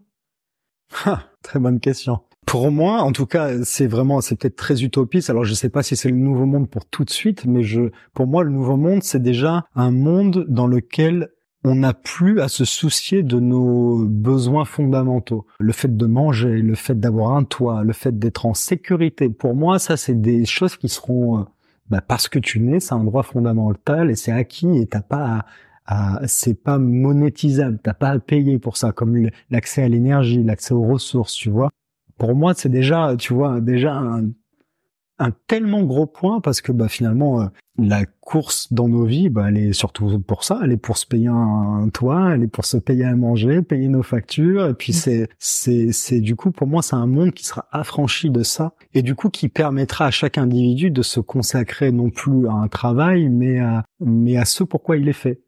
[1.42, 2.20] Très bonne question.
[2.46, 5.30] Pour moi, en tout cas, c'est vraiment, c'est peut-être très utopiste.
[5.30, 7.92] Alors, je sais pas si c'est le nouveau monde pour tout de suite, mais je,
[8.12, 11.28] pour moi, le nouveau monde, c'est déjà un monde dans lequel
[11.62, 15.46] on n'a plus à se soucier de nos besoins fondamentaux.
[15.58, 19.28] Le fait de manger, le fait d'avoir un toit, le fait d'être en sécurité.
[19.28, 21.42] Pour moi, ça, c'est des choses qui seront, euh,
[21.90, 25.44] bah, parce que tu nais, c'est un droit fondamental et c'est acquis et t'as pas
[25.86, 27.78] à, c'est pas monétisable.
[27.82, 31.70] T'as pas à payer pour ça, comme l'accès à l'énergie, l'accès aux ressources, tu vois.
[32.16, 34.30] Pour moi, c'est déjà, tu vois, déjà un,
[35.20, 37.46] un tellement gros point parce que bah finalement euh,
[37.78, 40.60] la course dans nos vies bah elle est surtout pour ça.
[40.64, 43.88] Elle est pour se payer un, toit elle est pour se payer à manger payer
[43.88, 44.66] nos factures.
[44.66, 44.96] Et puis mm.
[44.96, 48.72] c'est c'est c'est du coup pour moi c'est un monde qui sera affranchi de ça
[48.94, 52.68] et du coup qui permettra à chaque individu de se consacrer non plus à un
[52.68, 55.40] travail mais à mais à ce pourquoi il est fait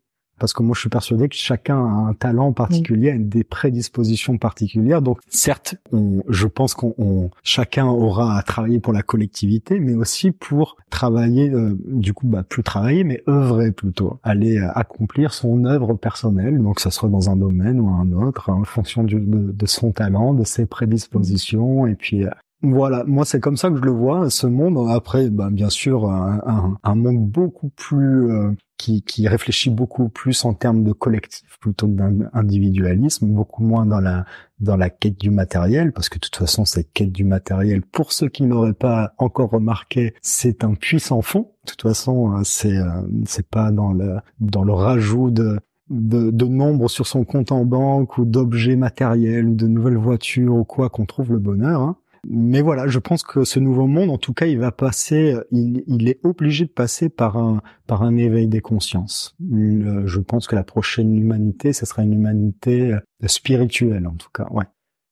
[0.42, 5.00] parce que moi je suis persuadé que chacun a un talent particulier, des prédispositions particulières.
[5.00, 10.78] Donc certes, je pense qu'on chacun aura à travailler pour la collectivité, mais aussi pour
[10.90, 16.60] travailler, euh, du coup, bah, plus travailler, mais œuvrer plutôt, aller accomplir son œuvre personnelle.
[16.60, 20.34] Donc ça soit dans un domaine ou un autre, en fonction de, de, son talent,
[20.34, 22.30] de ses prédispositions, et puis euh,
[22.62, 24.88] voilà, moi c'est comme ça que je le vois, ce monde.
[24.90, 30.44] Après, ben, bien sûr, un, un, monde beaucoup plus euh, qui, qui, réfléchit beaucoup plus
[30.44, 34.24] en termes de collectif plutôt que d'individualisme, beaucoup moins dans la
[34.60, 38.12] dans la quête du matériel, parce que de toute façon, cette quête du matériel, pour
[38.12, 41.50] ceux qui n'auraient pas encore remarqué, c'est un puissant fond.
[41.66, 45.58] De toute façon, euh, c'est euh, c'est pas dans le dans le rajout de
[45.90, 50.54] de, de nombres sur son compte en banque ou d'objets matériels ou de nouvelles voitures
[50.54, 51.80] ou quoi qu'on trouve le bonheur.
[51.82, 51.96] Hein.
[52.28, 56.08] Mais voilà, je pense que ce nouveau monde, en tout cas, il va passer, il,
[56.08, 59.36] est obligé de passer par un, par un éveil des consciences.
[59.40, 62.96] je pense que la prochaine humanité, ce sera une humanité
[63.26, 64.66] spirituelle, en tout cas, ouais.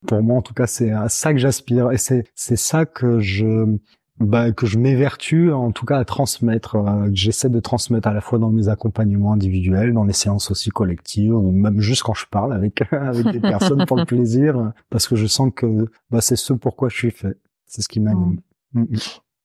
[0.07, 3.19] Pour moi, en tout cas, c'est à ça que j'aspire et c'est, c'est ça que
[3.19, 3.77] je,
[4.21, 8.13] bah, que je m'évertue en tout cas à transmettre, euh, que j'essaie de transmettre à
[8.13, 12.13] la fois dans mes accompagnements individuels, dans les séances aussi collectives, ou même juste quand
[12.13, 16.21] je parle avec avec des personnes pour le plaisir, parce que je sens que bah,
[16.21, 18.39] c'est ce pourquoi je suis fait, c'est ce qui m'anime.
[18.73, 18.81] Mm.
[18.81, 18.97] Mm, mm.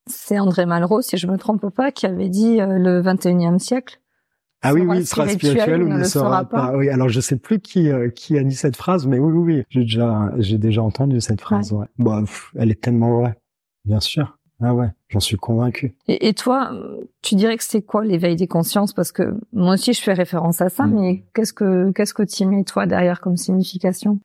[0.09, 4.01] C'est André Malraux, si je me trompe pas, qui avait dit euh, le 21e siècle.
[4.63, 6.77] Ah oui, oui, il sera spirituel ou ne, le sera, pas.
[6.77, 9.55] Oui, alors je sais plus qui euh, qui a dit cette phrase, mais oui, oui,
[9.55, 11.73] oui, j'ai déjà j'ai déjà entendu cette phrase.
[11.73, 11.87] Ouais.
[11.99, 12.25] Bon,
[12.55, 13.37] elle est tellement vraie,
[13.85, 14.39] bien sûr.
[14.63, 15.95] Ah ouais, j'en suis convaincu.
[16.09, 16.73] Et, toi,
[17.23, 18.93] tu dirais que c'est quoi l'éveil des consciences?
[18.93, 20.95] Parce que moi aussi, je fais référence à ça, mm.
[20.95, 24.19] mais qu'est-ce que qu'est-ce que tu mets toi derrière comme signification?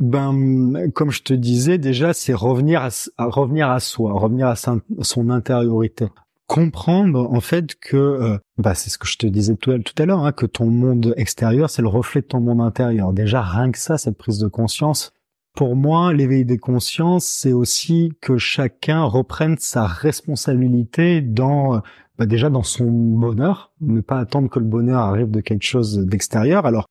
[0.00, 5.30] Ben, comme je te disais déjà, c'est revenir à, revenir à soi, revenir à son
[5.30, 6.06] intériorité,
[6.48, 10.24] comprendre en fait que, euh, bah, c'est ce que je te disais tout, à l'heure,
[10.24, 13.12] hein, que ton monde extérieur, c'est le reflet de ton monde intérieur.
[13.12, 15.12] Déjà, rien que ça, cette prise de conscience,
[15.58, 21.82] pour moi, l'éveil des consciences, c'est aussi que chacun reprenne sa responsabilité dans,
[22.16, 25.98] bah déjà dans son bonheur, ne pas attendre que le bonheur arrive de quelque chose
[26.06, 26.64] d'extérieur.
[26.64, 26.86] Alors,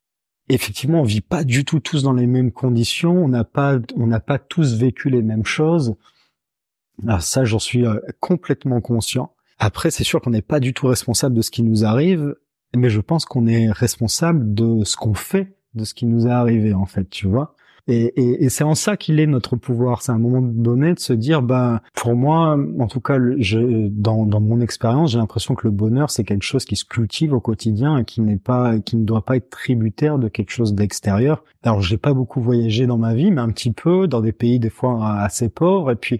[0.49, 4.05] effectivement, on vit pas du tout tous dans les mêmes conditions, on n'a pas, on
[4.05, 5.95] n'a pas tous vécu les mêmes choses.
[7.03, 9.31] Alors ça, j'en suis euh, complètement conscient.
[9.59, 12.35] Après, c'est sûr qu'on n'est pas du tout responsable de ce qui nous arrive,
[12.75, 16.31] mais je pense qu'on est responsable de ce qu'on fait de ce qui nous est
[16.31, 17.55] arrivé, en fait, tu vois.
[17.87, 20.01] Et, et, et c'est en ça qu'il est notre pouvoir.
[20.01, 24.25] C'est un moment donné de se dire, bah, pour moi, en tout cas, je, dans,
[24.25, 27.39] dans mon expérience, j'ai l'impression que le bonheur, c'est quelque chose qui se cultive au
[27.39, 31.43] quotidien et qui n'est pas, qui ne doit pas être tributaire de quelque chose d'extérieur.
[31.63, 34.59] Alors, j'ai pas beaucoup voyagé dans ma vie, mais un petit peu dans des pays
[34.59, 35.91] des fois assez pauvres.
[35.91, 36.19] Et puis,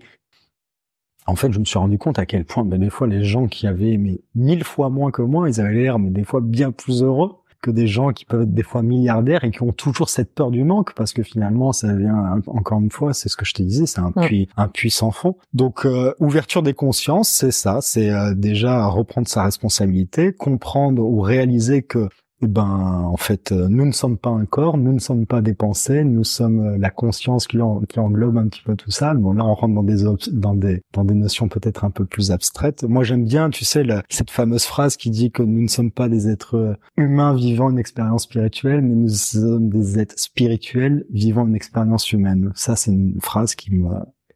[1.26, 3.47] en fait, je me suis rendu compte à quel point, ben, des fois, les gens
[3.47, 6.72] qui avaient mais mille fois moins que moi, ils avaient l'air, mais des fois bien
[6.72, 7.34] plus heureux.
[7.62, 10.51] Que des gens qui peuvent être des fois milliardaires et qui ont toujours cette peur
[10.51, 13.64] du manque parce que finalement ça vient encore une fois c'est ce que je te
[13.64, 15.36] disais c'est un puits un puits sans fond.
[15.53, 21.22] Donc euh, ouverture des consciences c'est ça c'est euh, déjà reprendre sa responsabilité comprendre ou
[21.22, 22.10] réaliser que
[22.43, 25.41] eh ben, en fait, euh, nous ne sommes pas un corps, nous ne sommes pas
[25.41, 27.57] des pensées, nous sommes euh, la conscience qui,
[27.89, 29.15] qui englobe un petit peu tout ça.
[29.15, 32.31] Bon, là, on rentre dans des dans des dans des notions peut-être un peu plus
[32.31, 32.83] abstraites.
[32.83, 36.09] Moi, j'aime bien, tu sais, cette fameuse phrase qui dit que nous ne sommes pas
[36.09, 41.47] des êtres euh, humains vivant une expérience spirituelle, mais nous sommes des êtres spirituels vivant
[41.47, 42.51] une expérience humaine.
[42.53, 43.89] Ça, c'est une phrase qui me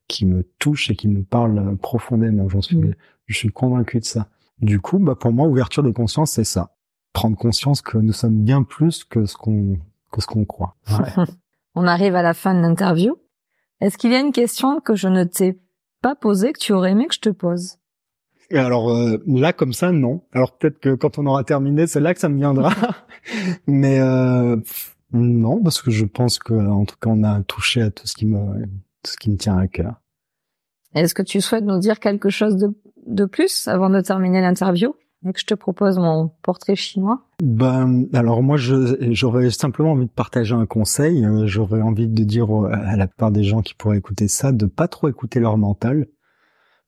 [0.07, 2.49] qui me touche et qui me parle profondément.
[2.49, 2.95] J'en suis, mmh.
[3.27, 4.27] je suis convaincu de ça.
[4.59, 6.71] Du coup, bah pour moi, ouverture des consciences, c'est ça
[7.13, 9.77] prendre conscience que nous sommes bien plus que ce qu'on
[10.11, 10.75] que ce qu'on croit.
[11.75, 13.15] On arrive à la fin de l'interview.
[13.79, 15.59] Est-ce qu'il y a une question que je ne t'ai
[16.01, 17.77] pas posée que tu aurais aimé que je te pose?
[18.53, 20.21] Alors euh, là comme ça non.
[20.33, 22.73] Alors peut-être que quand on aura terminé, c'est là que ça me viendra.
[23.67, 24.57] Mais euh,
[25.13, 28.15] non parce que je pense que en tout cas on a touché à tout ce
[28.15, 28.65] qui me
[29.03, 30.01] tout ce qui me tient à cœur.
[30.93, 32.75] Est-ce que tu souhaites nous dire quelque chose de,
[33.07, 34.93] de plus avant de terminer l'interview?
[35.25, 40.55] Et je te propose mon portrait chinois Ben, alors moi, j'aurais simplement envie de partager
[40.55, 41.23] un conseil.
[41.25, 44.65] Euh, j'aurais envie de dire à la part des gens qui pourraient écouter ça, de
[44.65, 46.07] pas trop écouter leur mental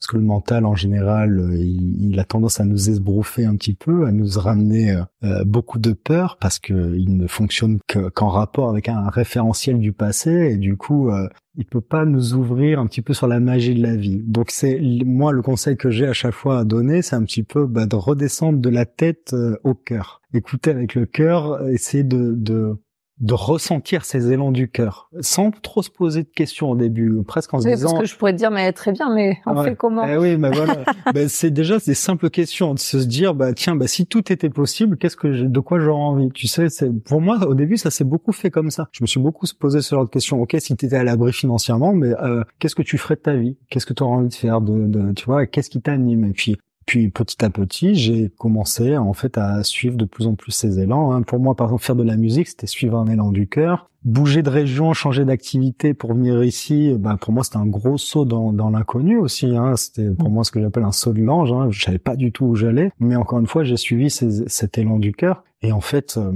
[0.04, 3.74] parce que le mental en général, euh, il, a tendance à nous esbrouffer un petit
[3.74, 7.80] peu, à nous ramener euh, euh, beaucoup de peur parce que il ne fonctionne
[8.14, 11.10] qu'en rapport avec un référentiel du passé et du coup,
[11.56, 14.22] il peut pas nous ouvrir un petit peu sur la magie de la vie.
[14.26, 17.44] Donc c'est moi le conseil que j'ai à chaque fois à donner, c'est un petit
[17.44, 19.34] peu bah, de redescendre de la tête
[19.64, 22.76] au cœur, écouter avec le cœur, essayer de, de
[23.20, 27.54] de ressentir ces élans du cœur, sans trop se poser de questions au début, presque
[27.54, 27.90] en se disant.
[27.90, 30.06] Parce que je pourrais te dire, mais très bien, mais on fait comment?
[30.06, 30.84] Eh Oui, mais voilà.
[31.14, 34.50] ben, c'est déjà des simples questions de se dire, bah tiens, bah si tout était
[34.50, 36.32] possible, qu'est-ce que j'ai, de quoi j'aurais envie?
[36.32, 38.90] Tu sais, c'est pour moi au début ça s'est beaucoup fait comme ça.
[38.92, 40.42] Je me suis beaucoup posé ce genre de questions.
[40.42, 43.36] Ok, si tu étais à l'abri financièrement, mais euh, qu'est-ce que tu ferais de ta
[43.36, 43.58] vie?
[43.70, 45.46] Qu'est-ce que tu aurais envie de faire de, de tu vois?
[45.46, 46.26] Qu'est-ce qui t'anime?
[46.26, 50.36] Et puis puis petit à petit, j'ai commencé en fait à suivre de plus en
[50.36, 51.12] plus ces élans.
[51.12, 51.22] Hein.
[51.22, 53.90] Pour moi, par exemple, faire de la musique, c'était suivre un élan du cœur.
[54.04, 58.26] Bouger de région, changer d'activité pour venir ici, ben pour moi, c'était un gros saut
[58.26, 59.56] dans, dans l'inconnu aussi.
[59.56, 59.78] Hein.
[59.78, 61.54] C'était pour moi ce que j'appelle un saut de l'ange.
[61.54, 61.68] Hein.
[61.70, 64.78] Je savais pas du tout où j'allais, mais encore une fois, j'ai suivi ces, cet
[64.78, 65.44] élan du cœur.
[65.62, 66.34] Et en fait, euh,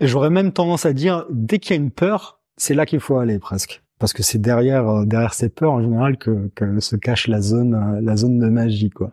[0.00, 3.16] j'aurais même tendance à dire, dès qu'il y a une peur, c'est là qu'il faut
[3.16, 6.96] aller presque parce que c'est derrière euh, derrière ces peurs en général que, que se
[6.96, 9.12] cache la zone euh, la zone de magie quoi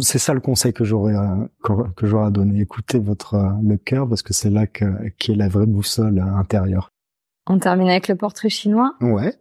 [0.00, 1.14] c'est ça le conseil que j'aurais
[1.62, 2.60] que j'aurais à donner.
[2.60, 4.84] Écoutez votre le cœur parce que c'est là que
[5.18, 6.90] qui est la vraie boussole intérieure.
[7.46, 8.94] On termine avec le portrait chinois.
[9.00, 9.34] Ouais.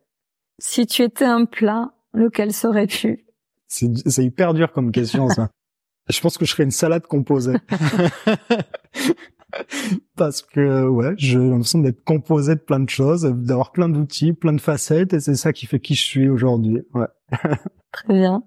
[0.59, 3.25] Si tu étais un plat, lequel serais-tu?
[3.67, 5.49] C'est hyper dur comme question ça.
[6.09, 7.55] je pense que je serais une salade composée.
[10.15, 14.53] parce que ouais, j'ai l'impression d'être composé de plein de choses, d'avoir plein d'outils, plein
[14.53, 16.81] de facettes, et c'est ça qui fait qui je suis aujourd'hui.
[16.93, 17.07] Ouais.
[17.91, 18.43] Très bien.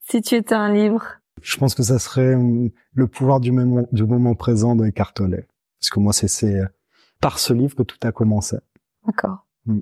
[0.00, 3.86] Si tu étais un livre, je pense que ça serait euh, le pouvoir du moment,
[3.92, 5.46] du moment présent de Eckhart Tolle.
[5.78, 6.66] Parce que moi, c'est euh,
[7.20, 8.56] par ce livre que tout a commencé.
[9.06, 9.46] D'accord.
[9.66, 9.80] Mm.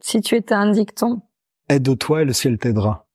[0.00, 1.22] Si tu étais un dicton
[1.68, 3.06] Aide-toi et le ciel t'aidera.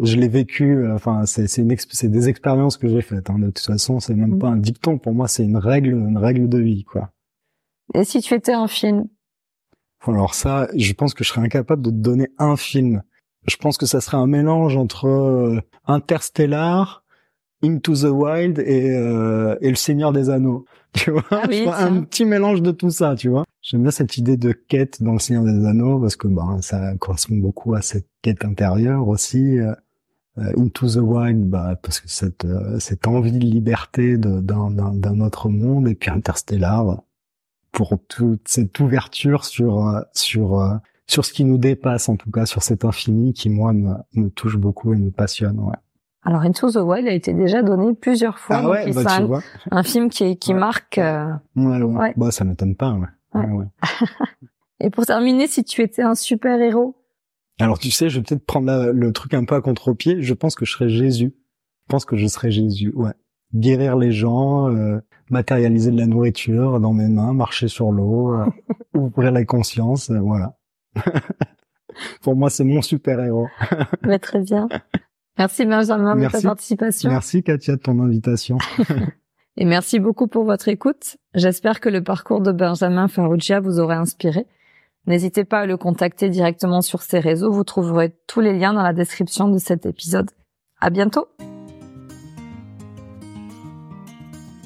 [0.00, 3.28] Je l'ai vécu, euh, enfin, c'est c'est des expériences que j'ai faites.
[3.28, 3.38] Hein.
[3.38, 4.38] De toute façon, c'est même mm.
[4.38, 4.98] pas un dicton.
[4.98, 7.12] Pour moi, c'est une règle, une règle de vie, quoi.
[7.94, 9.08] Et si tu étais un film?
[10.06, 13.02] Alors ça, je pense que je serais incapable de te donner un film
[13.46, 17.04] je pense que ça serait un mélange entre euh, Interstellar,
[17.62, 20.64] Into the Wild et, euh, et Le Seigneur des Anneaux.
[20.94, 21.46] Tu vois, ah
[21.86, 23.44] un petit mélange de tout ça, tu vois.
[23.62, 26.94] J'aime bien cette idée de quête dans Le Seigneur des Anneaux parce que bah, ça
[26.96, 29.58] correspond beaucoup à cette quête intérieure aussi.
[29.58, 29.72] Euh,
[30.36, 32.46] Into the Wild, bah, parce que cette,
[32.78, 37.02] cette envie de liberté d'un autre monde, et puis Interstellar,
[37.70, 42.62] pour toute cette ouverture sur sur sur ce qui nous dépasse, en tout cas sur
[42.62, 45.58] cet infini qui moi me, touche beaucoup et me passionne.
[45.60, 45.76] Ouais.
[46.24, 48.56] Alors Into the Wild a été déjà donné plusieurs fois.
[48.56, 49.42] Ah ouais, bah, tu vois.
[49.70, 50.98] un film qui, qui marque.
[50.98, 51.32] Euh...
[51.56, 52.14] Ouais, ouais.
[52.16, 52.92] Bah ça m'étonne pas.
[53.34, 53.46] Ouais.
[53.46, 53.66] ouais.
[54.80, 56.96] et pour terminer, si tu étais un super héros.
[57.60, 60.22] Alors tu sais, je vais peut-être prendre le truc un peu à contre-pied.
[60.22, 61.34] Je pense que je serais Jésus.
[61.86, 62.92] Je pense que je serais Jésus.
[62.94, 63.12] Ouais.
[63.54, 68.46] Guérir les gens, euh, matérialiser de la nourriture dans mes mains, marcher sur l'eau, euh,
[68.94, 70.56] ouvrir la conscience, euh, voilà.
[72.22, 73.48] Pour moi, c'est mon super-héros.
[74.22, 74.68] Très bien.
[75.38, 77.10] Merci Benjamin de ta participation.
[77.10, 78.58] Merci Katia de ton invitation.
[79.56, 81.18] Et merci beaucoup pour votre écoute.
[81.34, 84.46] J'espère que le parcours de Benjamin Farrugia vous aura inspiré.
[85.06, 87.52] N'hésitez pas à le contacter directement sur ses réseaux.
[87.52, 90.30] Vous trouverez tous les liens dans la description de cet épisode.
[90.80, 91.26] À bientôt!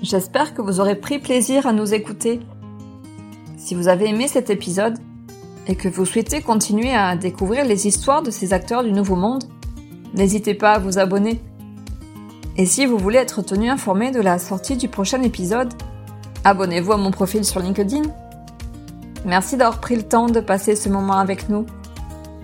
[0.03, 2.41] J'espère que vous aurez pris plaisir à nous écouter.
[3.57, 4.99] Si vous avez aimé cet épisode
[5.67, 9.45] et que vous souhaitez continuer à découvrir les histoires de ces acteurs du Nouveau Monde,
[10.15, 11.41] n'hésitez pas à vous abonner.
[12.57, 15.73] Et si vous voulez être tenu informé de la sortie du prochain épisode,
[16.45, 18.03] abonnez-vous à mon profil sur LinkedIn.
[19.25, 21.67] Merci d'avoir pris le temps de passer ce moment avec nous.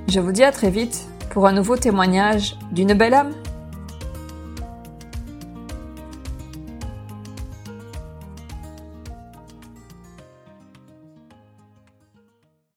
[0.09, 3.33] Je vous dis à très vite pour un nouveau témoignage d'une belle âme.